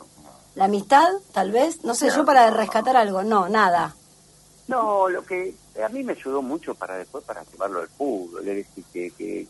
¿La 0.56 0.66
amistad, 0.66 1.10
tal 1.34 1.52
vez? 1.52 1.84
No 1.84 1.94
sé, 1.94 2.10
yo 2.10 2.26
para 2.26 2.50
rescatar 2.50 2.98
algo, 2.98 3.24
no, 3.24 3.48
nada. 3.48 3.96
No, 4.68 5.08
lo 5.08 5.24
que 5.24 5.54
a 5.84 5.90
mí 5.90 6.04
me 6.04 6.14
ayudó 6.14 6.42
mucho 6.42 6.74
para 6.76 6.98
después, 6.98 7.24
para 7.24 7.44
llevarlo 7.44 7.82
al 7.82 7.88
fútbol, 7.88 8.48
es 8.48 8.68
decir, 8.68 8.84
que, 8.92 9.12
que 9.12 9.48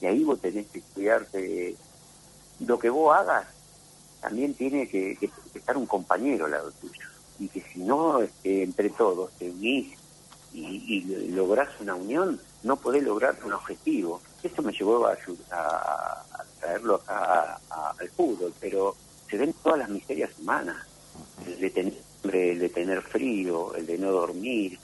y 0.00 0.06
ahí 0.06 0.24
vos 0.24 0.40
tenés 0.40 0.66
que 0.68 0.78
estudiarte 0.78 1.76
lo 2.60 2.78
que 2.78 2.90
vos 2.90 3.16
hagas 3.16 3.46
también 4.20 4.54
tiene 4.54 4.88
que, 4.88 5.16
estar 5.54 5.76
un 5.76 5.86
compañero 5.86 6.46
al 6.46 6.52
lado 6.52 6.72
tuyo 6.72 7.06
y 7.38 7.48
que 7.48 7.62
si 7.72 7.80
no 7.80 8.20
este, 8.20 8.62
entre 8.62 8.90
todos 8.90 9.30
te 9.38 9.50
unís 9.50 9.96
y, 10.52 11.30
lográs 11.30 11.68
una 11.80 11.94
unión 11.94 12.40
no 12.62 12.76
podés 12.76 13.04
lograr 13.04 13.38
un 13.44 13.52
objetivo 13.52 14.20
eso 14.42 14.62
me 14.62 14.72
llevó 14.72 15.06
a, 15.06 15.16
a, 15.50 16.44
traerlo 16.60 16.96
acá 16.96 17.60
al 17.98 18.08
fútbol 18.10 18.52
pero 18.60 18.94
se 19.28 19.36
ven 19.36 19.54
todas 19.62 19.78
las 19.78 19.88
miserias 19.88 20.30
humanas. 20.38 20.76
El 21.46 21.60
de 21.60 21.70
tener 21.70 22.08
el 22.24 22.58
de 22.58 22.68
tener 22.68 23.02
frío 23.02 23.74
el 23.74 23.86
de 23.86 23.96
no 23.96 24.10
dormir 24.10 24.78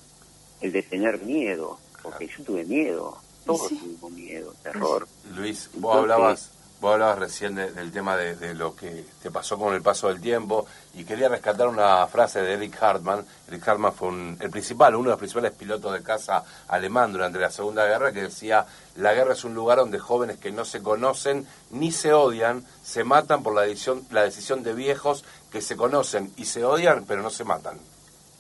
el 0.61 0.73
de 0.73 0.83
tener 0.83 1.21
miedo 1.23 1.79
porque 2.03 2.29
yo 2.29 2.45
tuve 2.45 2.65
miedo 2.65 3.19
todos 3.45 3.69
tuvimos 3.69 4.13
miedo, 4.13 4.55
terror. 4.63 5.07
Luis, 5.35 5.71
vos 5.75 5.97
hablabas, 5.97 6.51
vos 6.81 6.93
hablabas 6.93 7.19
recién 7.19 7.55
del 7.55 7.93
tema 7.93 8.17
de, 8.17 8.55
lo 8.55 8.77
que 8.77 9.05
te 9.23 9.31
pasó 9.31 9.59
con 9.59 9.75
el 9.75 9.83
paso 9.83 10.09
del 10.09 10.21
tiempo 10.21 10.67
y 10.95 11.05
quería 11.05 11.29
rescatar 11.29 11.69
una 11.69 12.07
frase 12.07 12.43
de 12.43 12.55
Eric 12.55 12.83
Hartmann. 12.83 13.25
Eric 13.49 13.67
Hartmann 13.67 13.93
fue 13.95 14.11
el 14.41 14.51
principal, 14.51 14.95
uno 14.95 15.05
de 15.05 15.11
los 15.11 15.19
principales 15.19 15.53
pilotos 15.53 15.93
de 15.93 16.03
caza 16.03 16.45
alemán 16.69 17.13
durante 17.13 17.39
la 17.39 17.51
Segunda 17.51 17.87
Guerra 17.87 18.13
que 18.13 18.23
decía, 18.23 18.67
la 18.97 19.15
guerra 19.15 19.33
es 19.33 19.45
un 19.45 19.55
lugar 19.55 19.79
donde 19.79 19.99
jóvenes 19.99 20.39
que 20.39 20.53
no 20.53 20.65
se 20.65 20.83
conocen 20.83 21.47
ni 21.71 21.91
se 21.91 22.13
odian, 22.13 22.65
se 22.83 23.03
matan 23.03 23.43
por 23.43 23.55
la 23.55 23.63
decisión, 23.63 24.07
la 24.11 24.23
decisión 24.23 24.63
de 24.63 24.75
viejos 24.75 25.25
que 25.51 25.63
se 25.63 25.77
conocen 25.77 26.33
y 26.37 26.45
se 26.45 26.65
odian 26.65 27.05
pero 27.07 27.23
no 27.23 27.31
se 27.31 27.45
matan. 27.45 27.79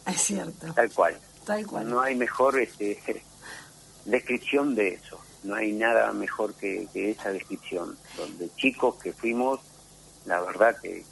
Es 0.06 0.20
cierto. 0.20 0.72
Tal 0.74 0.90
cual. 0.90 1.18
Tal 1.46 1.66
cual. 1.66 1.88
No 1.88 2.00
hay 2.00 2.14
mejor 2.14 2.60
este, 2.60 3.00
descripción 4.04 4.74
de 4.74 4.94
eso. 4.94 5.23
No 5.44 5.54
hay 5.54 5.72
nada 5.72 6.12
mejor 6.12 6.54
que, 6.54 6.88
esa 6.94 7.30
descripción, 7.30 7.96
donde 8.16 8.50
chicos 8.56 8.96
que 8.96 9.12
fuimos, 9.12 9.60
la 10.24 10.40
verdad 10.40 10.76
que, 10.80 11.04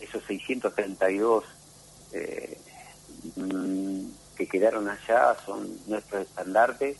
esos 0.00 0.22
632 0.24 1.44
eh, 2.12 2.58
mm, 3.36 4.06
que 4.36 4.46
quedaron 4.46 4.88
allá 4.88 5.36
son 5.44 5.68
nuestros 5.86 6.22
estandartes 6.22 6.96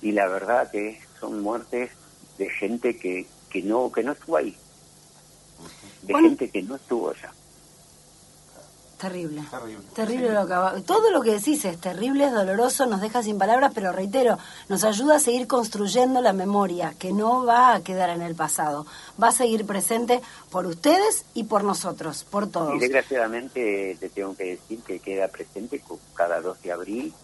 y 0.00 0.12
la 0.12 0.26
verdad 0.26 0.70
que 0.70 1.00
son 1.20 1.42
muertes 1.42 1.90
de 2.38 2.48
gente 2.50 2.96
que, 2.98 3.26
que 3.50 3.62
no 3.62 3.92
que 3.92 4.02
no 4.02 4.12
estuvo 4.12 4.36
ahí, 4.38 4.56
de 6.02 6.14
gente 6.14 6.50
que 6.50 6.62
no 6.62 6.76
estuvo 6.76 7.10
allá. 7.10 7.32
Terrible. 8.98 9.42
Terrible. 9.94 10.32
lo 10.32 10.46
que 10.46 10.80
Todo 10.82 11.10
lo 11.10 11.20
que 11.20 11.32
decís 11.32 11.62
es 11.66 11.78
terrible, 11.78 12.26
es 12.26 12.32
doloroso, 12.32 12.86
nos 12.86 13.02
deja 13.02 13.22
sin 13.22 13.38
palabras, 13.38 13.72
pero 13.74 13.92
reitero, 13.92 14.38
nos 14.70 14.84
ayuda 14.84 15.16
a 15.16 15.18
seguir 15.18 15.46
construyendo 15.46 16.22
la 16.22 16.32
memoria, 16.32 16.94
que 16.98 17.12
no 17.12 17.44
va 17.44 17.74
a 17.74 17.82
quedar 17.82 18.08
en 18.08 18.22
el 18.22 18.34
pasado. 18.34 18.86
Va 19.22 19.28
a 19.28 19.32
seguir 19.32 19.66
presente 19.66 20.22
por 20.50 20.64
ustedes 20.64 21.26
y 21.34 21.44
por 21.44 21.62
nosotros, 21.62 22.24
por 22.24 22.50
todos. 22.50 22.74
Y 22.74 22.78
desgraciadamente 22.78 23.98
te 24.00 24.08
tengo 24.08 24.34
que 24.34 24.56
decir 24.56 24.80
que 24.80 24.98
queda 25.00 25.28
presente 25.28 25.82
cada 26.14 26.40
2 26.40 26.62
de 26.62 26.72
abril 26.72 27.14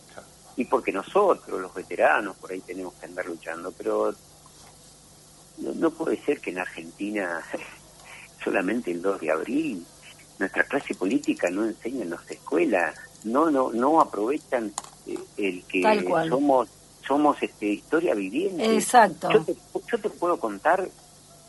y 0.56 0.66
porque 0.66 0.92
nosotros, 0.92 1.58
los 1.58 1.72
veteranos, 1.72 2.36
por 2.36 2.52
ahí 2.52 2.60
tenemos 2.60 2.92
que 2.94 3.06
andar 3.06 3.24
luchando, 3.24 3.72
pero 3.72 4.14
no, 5.56 5.72
no 5.72 5.90
puede 5.90 6.22
ser 6.22 6.38
que 6.38 6.50
en 6.50 6.58
Argentina 6.58 7.42
solamente 8.44 8.90
el 8.90 9.00
2 9.00 9.20
de 9.20 9.30
abril 9.30 9.86
nuestra 10.42 10.64
clase 10.64 10.94
política 10.94 11.49
no 11.50 11.64
enseña 11.64 12.02
en 12.02 12.11
las 12.11 12.30
escuelas, 12.30 12.96
no 13.25 13.50
no 13.50 13.72
no 13.72 14.00
aprovechan 14.00 14.72
eh, 15.06 15.18
el 15.37 15.64
que 15.64 15.82
somos 16.28 16.68
somos 17.06 17.42
este 17.42 17.66
historia 17.66 18.14
viviente. 18.14 18.75
Exacto. 18.75 19.30
Yo 19.32 19.42
te, 19.42 19.56
yo 19.90 19.99
te 19.99 20.11
puedo 20.11 20.38
contar 20.38 20.88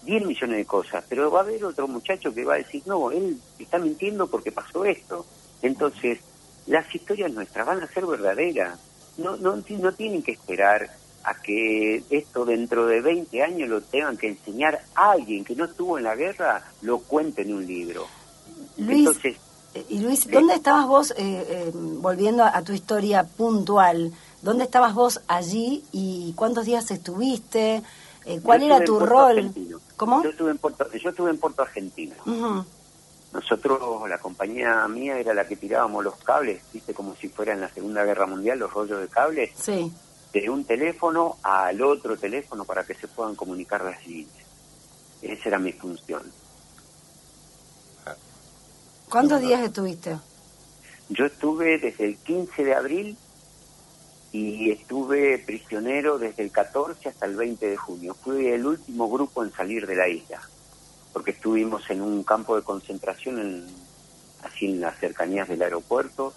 10 0.04 0.26
millones 0.26 0.58
de 0.58 0.66
cosas, 0.66 1.04
pero 1.08 1.32
va 1.32 1.40
a 1.40 1.44
haber 1.44 1.64
otro 1.64 1.88
muchacho 1.88 2.34
que 2.34 2.44
va 2.44 2.56
a 2.56 2.58
decir, 2.58 2.84
no, 2.86 3.12
él 3.12 3.40
está 3.60 3.78
mintiendo 3.80 4.28
porque 4.28 4.52
pasó 4.52 4.86
esto. 4.86 5.26
Entonces, 5.62 6.20
las 6.68 6.94
historias 6.94 7.32
nuestras 7.32 7.66
van 7.66 7.82
a 7.82 7.88
ser 7.88 8.06
verdaderas. 8.06 8.80
No, 9.18 9.38
no, 9.38 9.56
no 9.56 9.92
tienen 9.94 10.24
que 10.24 10.32
esperar 10.32 10.90
a 11.24 11.36
que 11.36 12.04
esto 12.10 12.46
dentro 12.46 12.86
de 12.86 13.02
20 13.02 13.44
años 13.44 13.70
lo 13.70 13.82
tengan 13.82 14.18
que 14.18 14.28
enseñar 14.28 14.82
a 14.96 15.12
alguien 15.12 15.46
que 15.46 15.56
no 15.56 15.66
estuvo 15.66 15.98
en 15.98 16.04
la 16.04 16.16
guerra, 16.16 16.64
lo 16.82 17.00
cuente 17.00 17.44
en 17.44 17.54
un 17.54 17.66
libro. 17.66 18.08
Luis, 18.78 19.10
eh, 19.74 19.86
y 19.90 20.00
Luis, 20.00 20.30
¿dónde 20.30 20.54
estabas 20.54 20.88
vos, 20.88 21.12
eh, 21.12 21.16
eh, 21.18 21.72
volviendo 21.74 22.44
a, 22.44 22.62
tu 22.62 22.74
historia 22.74 23.24
puntual, 23.24 24.12
dónde 24.42 24.66
estabas 24.66 24.94
vos 24.94 25.22
allí 25.28 25.84
y 25.92 26.34
cuántos 26.36 26.66
días 26.66 26.90
estuviste? 26.92 27.82
¿Cuál 28.42 28.64
era 28.64 28.84
tu 28.84 29.00
rol? 29.00 29.52
¿Cómo? 29.98 30.24
Yo 30.24 30.30
estuve 30.30 30.52
en 30.52 30.58
Puerto, 30.58 30.90
yo 30.92 31.10
estuve 31.10 31.30
en 31.32 31.38
Puerto 31.38 31.62
Argentino. 31.62 32.16
Nosotros, 33.34 34.08
la 34.08 34.20
compañía 34.20 34.88
mía 34.88 35.18
era 35.18 35.34
la 35.34 35.48
que 35.48 35.56
tirábamos 35.56 36.04
los 36.04 36.16
cables, 36.18 36.62
viste, 36.72 36.94
como 36.94 37.16
si 37.16 37.30
fuera 37.30 37.54
en 37.54 37.62
la 37.62 37.70
Segunda 37.70 38.06
Guerra 38.06 38.28
Mundial, 38.28 38.60
los 38.60 38.72
rollos 38.72 39.02
de 39.02 39.08
cables. 39.08 39.52
Sí. 39.56 39.92
De 40.32 40.50
un 40.50 40.64
teléfono 40.64 41.38
al 41.42 41.82
otro 41.82 42.16
teléfono 42.16 42.64
para 42.64 42.84
que 42.84 42.94
se 42.94 43.08
puedan 43.08 43.36
comunicar 43.36 43.84
las 43.84 44.06
líneas. 44.06 44.46
Esa 45.22 45.50
era 45.50 45.60
mi 45.60 45.74
función. 45.74 46.22
¿Cuántos 49.14 49.42
días 49.42 49.62
estuviste? 49.62 50.18
Yo 51.10 51.26
estuve 51.28 51.78
desde 51.78 52.04
el 52.04 52.18
15 52.18 52.64
de 52.64 52.74
abril 52.74 53.18
y 54.32 54.72
estuve 54.72 55.38
prisionero 55.38 56.18
desde 56.18 56.42
el 56.42 56.52
14 56.52 57.10
hasta 57.10 57.28
el 57.28 57.36
20 57.36 57.64
de 57.70 57.78
junio. 57.78 58.16
Fui 58.16 58.48
el 58.48 58.66
último 58.66 59.08
grupo 59.12 59.44
en 59.44 59.52
salir 59.52 59.86
de 59.86 59.96
la 59.96 60.08
isla, 60.08 60.42
porque 61.14 61.30
estuvimos 61.30 61.88
en 61.92 62.02
un 62.02 62.24
campo 62.24 62.56
de 62.56 62.64
concentración 62.64 63.38
en, 63.38 63.68
así 64.42 64.66
en 64.66 64.82
las 64.82 64.98
cercanías 64.98 65.48
del 65.48 65.62
aeropuerto, 65.62 66.34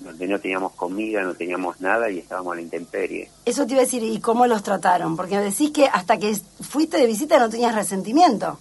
donde 0.00 0.26
no 0.26 0.40
teníamos 0.40 0.72
comida, 0.72 1.22
no 1.22 1.36
teníamos 1.36 1.80
nada 1.80 2.10
y 2.10 2.18
estábamos 2.18 2.54
a 2.54 2.56
la 2.56 2.62
intemperie. 2.62 3.30
Eso 3.44 3.64
te 3.68 3.74
iba 3.74 3.82
a 3.82 3.84
decir, 3.84 4.02
¿y 4.02 4.18
cómo 4.18 4.48
los 4.48 4.64
trataron? 4.64 5.14
Porque 5.14 5.38
decís 5.38 5.70
que 5.70 5.86
hasta 5.86 6.18
que 6.18 6.34
fuiste 6.60 6.96
de 6.96 7.06
visita 7.06 7.38
no 7.38 7.48
tenías 7.48 7.72
resentimiento. 7.72 8.58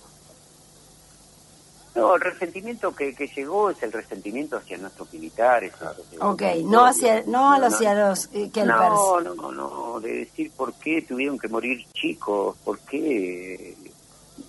No, 1.96 2.16
el 2.16 2.22
resentimiento 2.22 2.94
que, 2.94 3.16
que 3.16 3.28
llegó 3.28 3.70
es 3.70 3.82
el 3.82 3.92
resentimiento 3.92 4.58
hacia 4.58 4.78
nuestros 4.78 5.12
militares. 5.14 5.72
Ok, 6.20 6.42
no 6.66 6.86
hacia, 6.86 7.24
no, 7.24 7.54
hacia 7.54 7.94
los 7.94 8.30
eh, 8.34 8.52
No, 8.66 9.22
no, 9.22 9.52
no, 9.52 10.00
de 10.02 10.14
decir 10.14 10.52
por 10.52 10.74
qué 10.74 11.02
tuvieron 11.04 11.40
que 11.40 11.48
morir 11.48 11.86
chicos, 11.94 12.58
por 12.66 12.80
qué, 12.80 13.78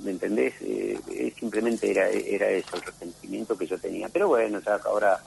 ¿me 0.01 0.11
entendés? 0.11 0.55
Eh, 0.61 1.33
simplemente 1.39 1.89
era, 1.89 2.09
era 2.09 2.49
eso, 2.49 2.75
el 2.75 2.83
resentimiento 2.83 3.57
que 3.57 3.67
yo 3.67 3.79
tenía. 3.79 4.09
Pero 4.09 4.27
bueno, 4.27 4.59
ya 4.59 4.81
ahora, 4.85 5.21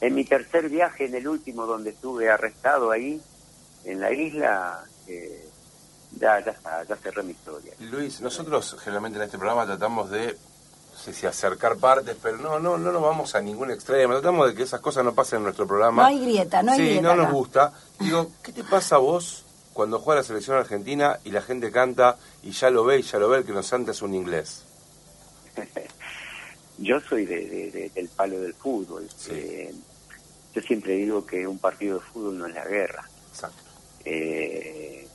en 0.00 0.14
mi 0.14 0.24
tercer 0.24 0.70
viaje, 0.70 1.04
en 1.04 1.14
el 1.14 1.28
último 1.28 1.66
donde 1.66 1.90
estuve 1.90 2.30
arrestado 2.30 2.90
ahí, 2.90 3.20
en 3.84 4.00
la 4.00 4.10
isla, 4.12 4.82
eh, 5.06 5.46
ya, 6.18 6.42
ya 6.42 6.52
está, 6.52 6.84
ya 6.84 6.96
cerré 6.96 7.22
mi 7.22 7.32
historia. 7.32 7.74
Luis, 7.80 8.22
nosotros 8.22 8.76
generalmente 8.80 9.18
en 9.18 9.24
este 9.24 9.36
programa 9.36 9.66
tratamos 9.66 10.08
de 10.08 10.36
sé 11.12 11.20
si 11.20 11.26
acercar 11.26 11.76
partes, 11.76 12.16
pero 12.22 12.36
no, 12.38 12.58
no, 12.58 12.76
no 12.78 12.90
nos 12.92 13.00
vamos 13.02 13.34
a 13.34 13.40
ningún 13.40 13.70
extremo. 13.70 14.14
Tratamos 14.14 14.48
de 14.48 14.54
que 14.54 14.62
esas 14.64 14.80
cosas 14.80 15.04
no 15.04 15.14
pasen 15.14 15.38
en 15.38 15.44
nuestro 15.44 15.66
programa. 15.66 16.02
No 16.02 16.08
hay 16.08 16.20
grieta, 16.20 16.62
no 16.62 16.72
hay 16.72 16.78
sí, 16.78 16.84
grieta 16.86 17.14
no 17.14 17.22
nos 17.22 17.32
gusta. 17.32 17.72
Digo, 18.00 18.30
¿qué 18.42 18.52
te 18.52 18.64
pasa 18.64 18.96
a 18.96 18.98
vos 18.98 19.44
cuando 19.72 19.98
juega 20.00 20.20
la 20.20 20.26
selección 20.26 20.56
argentina 20.56 21.18
y 21.24 21.30
la 21.30 21.42
gente 21.42 21.70
canta 21.70 22.16
y 22.42 22.50
ya 22.50 22.70
lo 22.70 22.84
ve 22.84 22.98
y 22.98 23.02
ya 23.02 23.18
lo 23.18 23.28
ve 23.28 23.38
el 23.38 23.44
que 23.44 23.52
nos 23.52 23.68
canta 23.70 23.92
es 23.92 24.02
un 24.02 24.14
inglés? 24.14 24.62
Yo 26.78 27.00
soy 27.00 27.24
de, 27.24 27.46
de- 27.46 27.70
de- 27.70 27.88
del 27.94 28.08
palo 28.08 28.38
del 28.40 28.52
fútbol. 28.54 29.08
Sí. 29.16 29.30
Eh, 29.32 29.74
yo 30.54 30.60
siempre 30.62 30.94
digo 30.94 31.24
que 31.24 31.46
un 31.46 31.58
partido 31.58 31.98
de 31.98 32.04
fútbol 32.04 32.38
no 32.38 32.46
es 32.46 32.54
la 32.54 32.64
guerra. 32.66 33.08
Exacto. 33.30 33.62
Eh, 34.04 35.06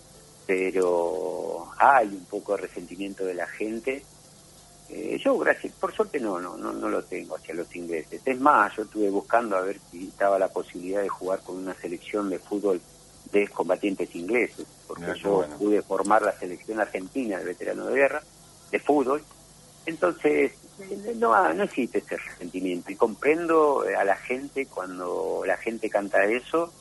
pero 0.47 1.67
hay 1.77 2.07
un 2.07 2.25
poco 2.25 2.55
de 2.55 2.63
resentimiento 2.63 3.23
de 3.25 3.33
la 3.35 3.47
gente. 3.47 4.03
Eh, 4.93 5.17
yo, 5.23 5.37
gracias, 5.37 5.73
por 5.79 5.93
suerte 5.93 6.19
no, 6.19 6.37
no, 6.41 6.57
no, 6.57 6.73
no 6.73 6.89
lo 6.89 7.01
tengo 7.03 7.37
hacia 7.37 7.53
los 7.53 7.73
ingleses. 7.75 8.21
Es 8.25 8.39
más, 8.41 8.75
yo 8.75 8.83
estuve 8.83 9.09
buscando 9.09 9.55
a 9.55 9.61
ver 9.61 9.79
si 9.89 10.09
estaba 10.09 10.37
la 10.37 10.49
posibilidad 10.49 11.01
de 11.01 11.07
jugar 11.07 11.39
con 11.39 11.57
una 11.57 11.73
selección 11.75 12.29
de 12.29 12.39
fútbol 12.39 12.81
de 13.31 13.47
combatientes 13.47 14.13
ingleses, 14.15 14.65
porque 14.87 15.13
yo 15.17 15.35
bueno. 15.35 15.57
pude 15.57 15.81
formar 15.81 16.21
la 16.23 16.37
selección 16.37 16.81
argentina 16.81 17.37
de 17.39 17.45
veteranos 17.45 17.87
de 17.87 17.93
guerra, 17.93 18.21
de 18.69 18.79
fútbol. 18.79 19.23
Entonces, 19.85 20.51
no, 21.15 21.53
no 21.53 21.63
existe 21.63 21.99
ese 21.99 22.17
resentimiento. 22.17 22.91
Y 22.91 22.95
comprendo 22.95 23.87
eh, 23.87 23.95
a 23.95 24.03
la 24.03 24.17
gente 24.17 24.65
cuando 24.65 25.43
la 25.45 25.55
gente 25.55 25.89
canta 25.89 26.25
eso, 26.25 26.73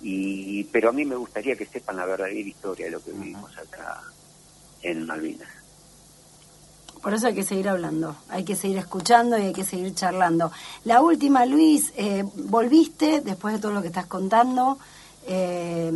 y 0.00 0.62
pero 0.64 0.90
a 0.90 0.92
mí 0.92 1.04
me 1.04 1.16
gustaría 1.16 1.56
que 1.56 1.66
sepan 1.66 1.96
la 1.96 2.06
verdadera 2.06 2.38
historia 2.38 2.86
de 2.86 2.92
lo 2.92 3.02
que 3.02 3.10
vivimos 3.10 3.58
acá 3.58 4.02
en 4.82 5.04
Malvinas. 5.04 5.48
Por 7.02 7.14
eso 7.14 7.28
hay 7.28 7.34
que 7.34 7.42
seguir 7.42 7.68
hablando, 7.68 8.16
hay 8.28 8.44
que 8.44 8.56
seguir 8.56 8.78
escuchando 8.78 9.38
y 9.38 9.42
hay 9.42 9.52
que 9.52 9.64
seguir 9.64 9.94
charlando. 9.94 10.50
La 10.84 11.00
última, 11.00 11.46
Luis, 11.46 11.92
eh, 11.96 12.24
volviste 12.34 13.20
después 13.20 13.54
de 13.54 13.60
todo 13.60 13.72
lo 13.72 13.80
que 13.80 13.88
estás 13.88 14.06
contando 14.06 14.78
eh, 15.26 15.92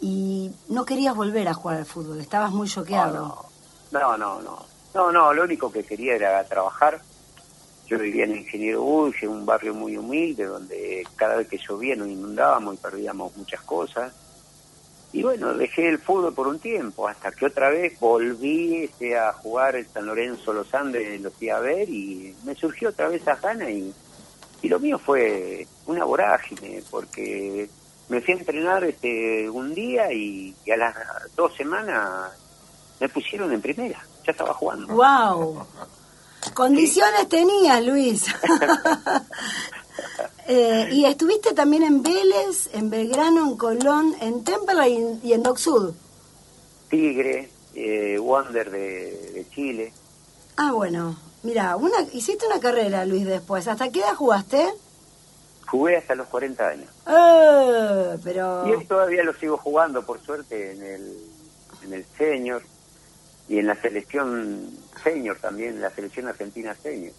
y 0.00 0.50
no 0.68 0.84
querías 0.84 1.14
volver 1.14 1.48
a 1.48 1.54
jugar 1.54 1.78
al 1.78 1.86
fútbol, 1.86 2.20
estabas 2.20 2.50
muy 2.50 2.68
choqueado. 2.68 3.46
No, 3.90 4.16
no, 4.16 4.40
no. 4.42 4.66
No, 4.94 5.12
no, 5.12 5.32
lo 5.32 5.44
único 5.44 5.70
que 5.70 5.84
quería 5.84 6.16
era 6.16 6.42
trabajar. 6.44 7.00
Yo 7.86 7.98
vivía 7.98 8.24
en 8.24 8.36
Ingeniero 8.36 8.82
Uy, 8.82 9.14
un 9.26 9.46
barrio 9.46 9.72
muy 9.74 9.96
humilde, 9.96 10.44
donde 10.44 11.06
cada 11.16 11.36
vez 11.36 11.48
que 11.48 11.58
llovía 11.58 11.96
nos 11.96 12.08
inundábamos 12.08 12.74
y 12.74 12.78
perdíamos 12.78 13.34
muchas 13.36 13.62
cosas. 13.62 14.12
Y 15.12 15.22
bueno, 15.22 15.54
dejé 15.54 15.88
el 15.88 15.98
fútbol 15.98 16.34
por 16.34 16.48
un 16.48 16.58
tiempo, 16.58 17.08
hasta 17.08 17.32
que 17.32 17.46
otra 17.46 17.70
vez 17.70 17.98
volví 17.98 18.84
este, 18.84 19.16
a 19.16 19.32
jugar 19.32 19.76
el 19.76 19.86
San 19.86 20.04
Lorenzo 20.04 20.52
Los 20.52 20.72
Andes, 20.74 21.20
lo 21.20 21.30
fui 21.30 21.48
a 21.48 21.60
ver 21.60 21.88
y 21.88 22.34
me 22.44 22.54
surgió 22.54 22.90
otra 22.90 23.08
vez 23.08 23.22
esa 23.22 23.36
gana 23.36 23.70
y, 23.70 23.92
y 24.60 24.68
lo 24.68 24.78
mío 24.78 24.98
fue 24.98 25.66
una 25.86 26.04
vorágine, 26.04 26.82
porque 26.90 27.70
me 28.10 28.20
fui 28.20 28.34
a 28.34 28.36
entrenar 28.36 28.84
este, 28.84 29.48
un 29.48 29.74
día 29.74 30.12
y, 30.12 30.54
y 30.66 30.70
a 30.70 30.76
las 30.76 30.94
dos 31.34 31.56
semanas 31.56 32.32
me 33.00 33.08
pusieron 33.08 33.50
en 33.52 33.62
primera, 33.62 34.04
ya 34.26 34.32
estaba 34.32 34.52
jugando. 34.52 34.94
¡Wow! 34.94 35.66
Condiciones 36.52 37.28
tenías, 37.28 37.82
Luis. 37.84 38.26
Eh, 40.50 40.88
y 40.92 41.04
estuviste 41.04 41.52
también 41.52 41.82
en 41.82 42.02
Vélez, 42.02 42.70
en 42.72 42.88
Belgrano, 42.88 43.46
en 43.50 43.56
Colón, 43.58 44.16
en 44.22 44.44
Temple 44.44 44.88
y, 44.88 45.28
y 45.28 45.32
en 45.34 45.42
Dock 45.42 45.58
Sud. 45.58 45.92
Tigre, 46.88 47.50
eh, 47.74 48.18
Wander 48.18 48.70
de, 48.70 49.32
de 49.34 49.46
Chile. 49.50 49.92
Ah, 50.56 50.72
bueno. 50.72 51.18
Mira, 51.42 51.76
una, 51.76 52.00
hiciste 52.14 52.46
una 52.46 52.60
carrera, 52.60 53.04
Luis, 53.04 53.26
después. 53.26 53.68
¿Hasta 53.68 53.90
qué 53.92 54.00
edad 54.00 54.14
jugaste? 54.14 54.66
Jugué 55.66 55.98
hasta 55.98 56.14
los 56.14 56.26
40 56.28 56.66
años. 56.66 56.88
Eh, 57.06 58.18
pero... 58.24 58.64
Y 58.66 58.86
todavía 58.86 59.22
lo 59.24 59.34
sigo 59.34 59.58
jugando, 59.58 60.04
por 60.06 60.18
suerte, 60.24 60.72
en 60.72 60.82
el, 60.82 61.18
en 61.84 61.92
el 61.92 62.06
senior 62.16 62.62
y 63.50 63.58
en 63.58 63.66
la 63.66 63.74
selección 63.80 64.70
senior 65.04 65.36
también, 65.40 65.74
en 65.74 65.82
la 65.82 65.90
selección 65.90 66.26
argentina 66.26 66.74
senior. 66.74 67.12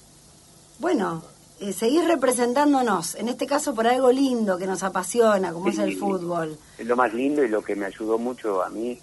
Bueno, 0.79 1.23
eh, 1.59 1.73
seguís 1.73 2.07
representándonos, 2.07 3.15
en 3.15 3.27
este 3.27 3.45
caso 3.45 3.75
por 3.75 3.85
algo 3.85 4.11
lindo 4.11 4.57
que 4.57 4.65
nos 4.65 4.81
apasiona, 4.83 5.51
como 5.51 5.69
es 5.69 5.77
el 5.77 5.97
fútbol. 5.97 6.57
Es 6.77 6.87
lo 6.87 6.95
más 6.95 7.13
lindo 7.13 7.43
y 7.43 7.49
lo 7.49 7.61
que 7.61 7.75
me 7.75 7.85
ayudó 7.85 8.17
mucho 8.17 8.63
a 8.63 8.69
mí 8.69 8.97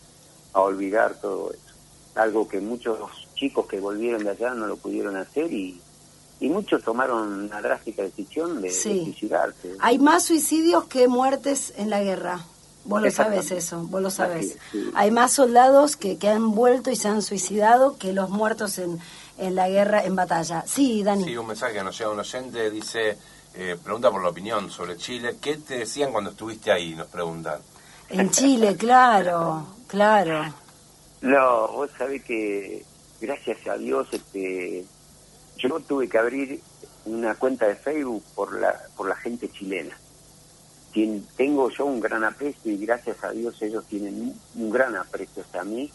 a 0.55 0.61
olvidar 0.61 1.15
todo 1.21 1.51
eso. 1.51 1.61
Algo 2.15 2.49
que 2.49 2.61
muchos 2.61 2.99
chicos 3.35 3.67
que 3.67 3.79
volvieron 3.79 4.25
de 4.25 4.31
allá 4.31 4.55
no 4.55 4.67
lo 4.67 4.79
pudieron 4.79 5.17
hacer 5.17 5.53
y, 5.53 5.79
y 6.41 6.49
muchos 6.49 6.83
tomaron 6.83 7.45
una 7.45 7.61
drástica 7.61 8.03
decisión 8.03 8.63
de, 8.63 8.71
suicidarse. 8.71 9.77
Hay 9.81 9.99
más 9.99 10.25
suicidios 10.25 10.85
que 10.85 11.09
muertes 11.09 11.75
en 11.77 11.91
la 11.91 12.03
guerra. 12.03 12.41
Vos 12.87 13.03
lo 13.03 13.11
sabés 13.11 13.51
eso, 13.51 13.83
vos 13.89 14.01
lo 14.01 14.11
sabés. 14.11 14.57
sí. 14.71 14.91
Hay 14.95 15.11
más 15.11 15.33
soldados 15.33 15.97
que, 15.97 16.19
que 16.19 16.29
han 16.29 16.53
vuelto 16.53 16.91
y 16.91 16.97
se 16.97 17.09
han 17.09 17.21
suicidado 17.21 17.99
que 17.99 18.13
los 18.13 18.31
muertos 18.31 18.79
en, 18.79 19.01
en 19.39 19.55
la 19.55 19.69
guerra, 19.69 20.05
en 20.05 20.17
batalla. 20.17 20.63
Sí, 20.67 21.03
Dani. 21.03 21.25
Sí, 21.25 21.37
un 21.37 21.47
mensaje 21.47 21.75
que 21.75 21.83
nos 21.85 21.97
llega 21.99 22.11
un 22.11 22.19
oyente, 22.21 22.71
dice, 22.71 23.17
eh, 23.55 23.77
pregunta 23.83 24.11
por 24.11 24.23
la 24.23 24.29
opinión 24.31 24.71
sobre 24.71 24.97
Chile. 24.97 25.37
¿Qué 25.41 25.57
te 25.57 25.79
decían 25.79 26.13
cuando 26.13 26.31
estuviste 26.31 26.71
ahí? 26.73 26.95
Nos 26.95 27.07
preguntan. 27.09 27.61
En 28.09 28.31
Chile, 28.31 28.77
claro, 28.77 29.67
claro. 29.87 30.55
No, 31.23 31.69
vos 31.69 31.91
sabés 31.99 32.23
que 32.25 32.85
gracias 33.21 33.67
a 33.67 33.77
Dios 33.77 34.07
este, 34.13 34.85
yo 35.59 35.81
tuve 35.81 36.09
que 36.09 36.19
abrir 36.19 36.61
una 37.07 37.35
cuenta 37.35 37.67
de 37.67 37.75
Facebook 37.77 38.23
por 38.35 38.61
la, 38.61 38.75
por 38.97 39.09
la 39.09 39.17
gente 39.17 39.51
chilena. 39.51 39.97
Tien- 40.93 41.25
tengo 41.37 41.69
yo 41.71 41.85
un 41.87 42.01
gran 42.01 42.25
aprecio 42.25 42.73
y 42.73 42.79
gracias 42.85 43.23
a 43.25 43.31
Dios 43.31 43.61
ellos 43.63 43.85
tienen 43.87 44.15
un, 44.21 44.41
un 44.63 44.71
gran 44.71 44.95
aprecio 44.97 45.43
hacia 45.43 45.65
mí 45.65 45.91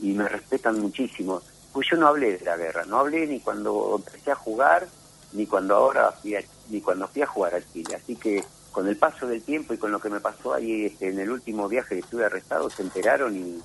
y 0.00 0.12
me 0.12 0.28
respetan 0.28 0.80
muchísimo. 0.80 1.40
Pues 1.78 1.90
yo 1.92 1.96
no 1.96 2.08
hablé 2.08 2.38
de 2.38 2.44
la 2.44 2.56
guerra, 2.56 2.84
no 2.86 2.98
hablé 2.98 3.24
ni 3.28 3.38
cuando 3.38 3.94
empecé 4.04 4.32
a 4.32 4.34
jugar, 4.34 4.88
ni 5.30 5.46
cuando 5.46 5.76
ahora 5.76 6.10
fui 6.10 6.34
a, 6.34 6.42
ni 6.70 6.80
cuando 6.80 7.06
fui 7.06 7.22
a 7.22 7.26
jugar 7.28 7.54
a 7.54 7.72
Chile. 7.72 7.94
Así 7.94 8.16
que 8.16 8.42
con 8.72 8.88
el 8.88 8.96
paso 8.96 9.28
del 9.28 9.42
tiempo 9.42 9.74
y 9.74 9.78
con 9.78 9.92
lo 9.92 10.00
que 10.00 10.10
me 10.10 10.18
pasó 10.18 10.54
ahí 10.54 10.86
este, 10.86 11.10
en 11.10 11.20
el 11.20 11.30
último 11.30 11.68
viaje 11.68 11.94
que 11.94 12.00
estuve 12.00 12.24
arrestado, 12.24 12.68
se 12.68 12.82
enteraron 12.82 13.36
y, 13.36 13.62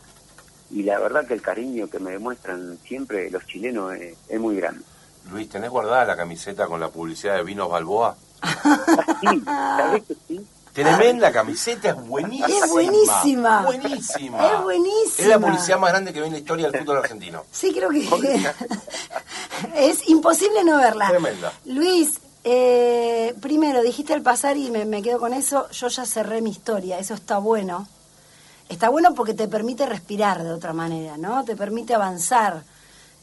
y 0.70 0.84
la 0.84 1.00
verdad 1.00 1.26
que 1.26 1.34
el 1.34 1.42
cariño 1.42 1.90
que 1.90 1.98
me 1.98 2.12
demuestran 2.12 2.78
siempre 2.86 3.32
los 3.32 3.48
chilenos 3.48 3.96
es, 3.96 4.16
es 4.30 4.40
muy 4.40 4.58
grande. 4.58 4.84
Luis, 5.32 5.50
¿tenés 5.50 5.72
guardada 5.72 6.06
la 6.06 6.16
camiseta 6.16 6.68
con 6.68 6.80
la 6.80 6.90
publicidad 6.90 7.38
de 7.38 7.44
Vinos 7.44 7.72
Balboa? 7.72 8.16
Sí, 9.22 9.42
¿sabés 9.44 10.04
que 10.04 10.16
sí? 10.28 10.48
Tremenda 10.74 11.32
camiseta, 11.32 11.90
es 11.90 11.96
buenísima. 11.96 12.48
Es 12.48 12.70
buenísima. 12.70 13.62
Buenísima. 13.62 14.48
Es 14.48 14.64
buenísima. 14.64 15.20
Es 15.20 15.28
la 15.28 15.40
publicidad 15.40 15.80
más 15.80 15.92
grande 15.92 16.12
que 16.12 16.20
ve 16.20 16.26
en 16.26 16.34
la 16.34 16.40
historia 16.40 16.70
del 16.70 16.82
fútbol 16.82 16.98
argentino. 16.98 17.46
Sí, 17.52 17.72
creo 17.72 17.90
que 17.90 18.10
es 19.76 20.10
imposible 20.10 20.64
no 20.64 20.78
verla. 20.78 21.10
Tremenda. 21.10 21.54
Luis, 21.66 22.20
eh, 22.44 23.36
primero 23.40 23.84
dijiste 23.84 24.14
al 24.14 24.24
pasar 24.24 24.58
y 24.58 24.72
me, 24.72 24.86
me 24.86 25.04
quedo 25.04 25.20
con 25.20 25.34
eso, 25.34 25.70
yo 25.70 25.88
ya 25.90 26.06
cerré 26.06 26.42
mi 26.42 26.50
historia, 26.50 26.98
eso 26.98 27.14
está 27.14 27.38
bueno. 27.38 27.88
Está 28.68 28.90
bueno 28.90 29.14
porque 29.14 29.36
te 29.36 29.48
permite 29.48 29.86
respirar 29.86 30.44
de 30.44 30.52
otra 30.52 30.74
manera, 30.74 31.18
¿no? 31.18 31.46
Te 31.46 31.56
permite 31.56 31.94
avanzar, 31.94 32.64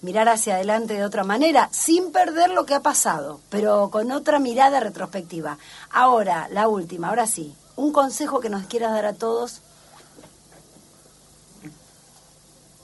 mirar 0.02 0.28
hacia 0.28 0.54
adelante 0.54 0.94
de 0.94 1.04
otra 1.04 1.24
manera, 1.24 1.68
sin 1.72 2.12
perder 2.12 2.50
lo 2.50 2.66
que 2.66 2.74
ha 2.74 2.80
pasado, 2.80 3.40
pero 3.50 3.90
con 3.90 4.10
otra 4.12 4.38
mirada 4.38 4.80
retrospectiva. 4.80 5.58
Ahora, 5.90 6.48
la 6.50 6.68
última, 6.68 7.08
ahora 7.08 7.26
sí, 7.26 7.54
un 7.76 7.92
consejo 7.92 8.40
que 8.40 8.50
nos 8.50 8.66
quieras 8.66 8.92
dar 8.92 9.06
a 9.06 9.14
todos. 9.14 9.62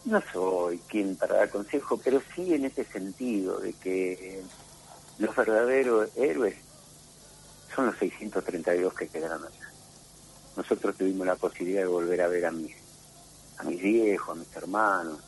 No 0.04 0.22
soy 0.32 0.78
quien 0.88 1.16
para 1.16 1.36
dar 1.36 1.50
consejo, 1.50 1.98
pero 2.02 2.20
sí 2.34 2.54
en 2.54 2.64
ese 2.64 2.84
sentido 2.84 3.58
de 3.58 3.72
que 3.72 4.42
los 5.18 5.34
verdaderos 5.34 6.10
héroes 6.16 6.56
son 7.74 7.86
los 7.86 7.96
632 7.96 8.94
que 8.94 9.08
quedaron 9.08 9.44
allá. 9.44 9.70
Nosotros 10.56 10.96
tuvimos 10.96 11.26
la 11.26 11.36
posibilidad 11.36 11.82
de 11.82 11.88
volver 11.88 12.22
a 12.22 12.28
ver 12.28 12.46
a 12.46 12.50
mis, 12.50 12.74
a 13.58 13.64
mis 13.64 13.82
viejos, 13.82 14.36
a 14.36 14.38
mis 14.38 14.56
hermanos, 14.56 15.18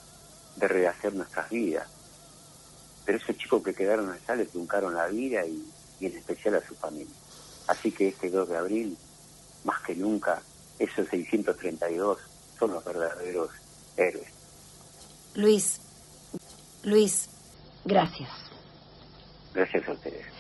de 0.59 0.69
rehacer 0.69 1.15
nuestras 1.15 1.49
vidas. 1.51 1.89
Pero 3.05 3.19
esos 3.19 3.37
chicos 3.37 3.63
que 3.63 3.75
quedaron 3.75 4.11
allá 4.11 4.35
le 4.35 4.47
truncaron 4.47 4.95
la 4.95 5.07
vida 5.07 5.45
y, 5.47 5.65
y 6.01 6.07
en 6.07 6.17
especial 6.17 6.57
a 6.57 6.67
su 6.67 6.75
familia. 6.75 7.15
Así 7.67 7.93
que 7.93 8.09
este 8.09 8.31
2 8.31 8.49
de 8.49 8.57
abril, 8.57 8.99
más 9.65 9.81
que 9.83 9.95
nunca, 9.95 10.43
esos 10.79 11.09
632 11.09 12.19
son 12.59 12.73
los 12.73 12.85
verdaderos 12.85 13.51
héroes. 13.97 14.29
Luis, 15.35 15.81
Luis, 16.83 17.29
gracias. 17.85 18.31
Gracias 19.55 19.89
a 19.89 19.93
ustedes. 19.93 20.38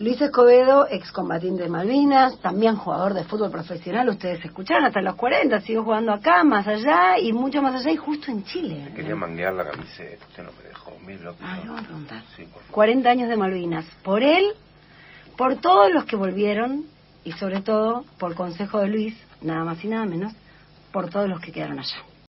Luis 0.00 0.20
Escobedo, 0.20 0.86
excombatiente 0.88 1.64
de 1.64 1.68
Malvinas, 1.68 2.38
también 2.38 2.76
jugador 2.76 3.14
de 3.14 3.24
fútbol 3.24 3.50
profesional, 3.50 4.08
ustedes 4.08 4.44
escucharon, 4.44 4.84
hasta 4.84 5.00
los 5.02 5.16
40, 5.16 5.60
siguió 5.62 5.82
jugando 5.82 6.12
acá, 6.12 6.44
más 6.44 6.68
allá 6.68 7.18
y 7.18 7.32
mucho 7.32 7.60
más 7.60 7.74
allá 7.74 7.90
y 7.90 7.96
justo 7.96 8.30
en 8.30 8.44
Chile. 8.44 8.92
Quería 8.94 9.16
manguear 9.16 9.54
la 9.54 9.68
camiseta, 9.68 10.24
usted 10.26 10.44
no 10.44 10.50
me 10.52 10.68
dejó, 10.68 10.96
mil 11.04 11.20
lo 11.24 11.34
Ah, 11.42 11.58
a 11.78 11.82
preguntar. 11.82 12.22
Sí, 12.36 12.44
por 12.44 12.62
favor. 12.62 12.74
40 12.74 13.10
años 13.10 13.28
de 13.28 13.36
Malvinas. 13.36 13.86
Por 14.04 14.22
él, 14.22 14.52
por 15.36 15.56
todos 15.56 15.90
los 15.92 16.04
que 16.04 16.14
volvieron 16.14 16.84
y 17.24 17.32
sobre 17.32 17.60
todo 17.60 18.04
por 18.20 18.36
consejo 18.36 18.78
de 18.78 18.88
Luis, 18.88 19.16
nada 19.42 19.64
más 19.64 19.82
y 19.84 19.88
nada 19.88 20.06
menos, 20.06 20.32
por 20.92 21.10
todos 21.10 21.28
los 21.28 21.40
que 21.40 21.50
quedaron 21.50 21.80
allá. 21.80 21.96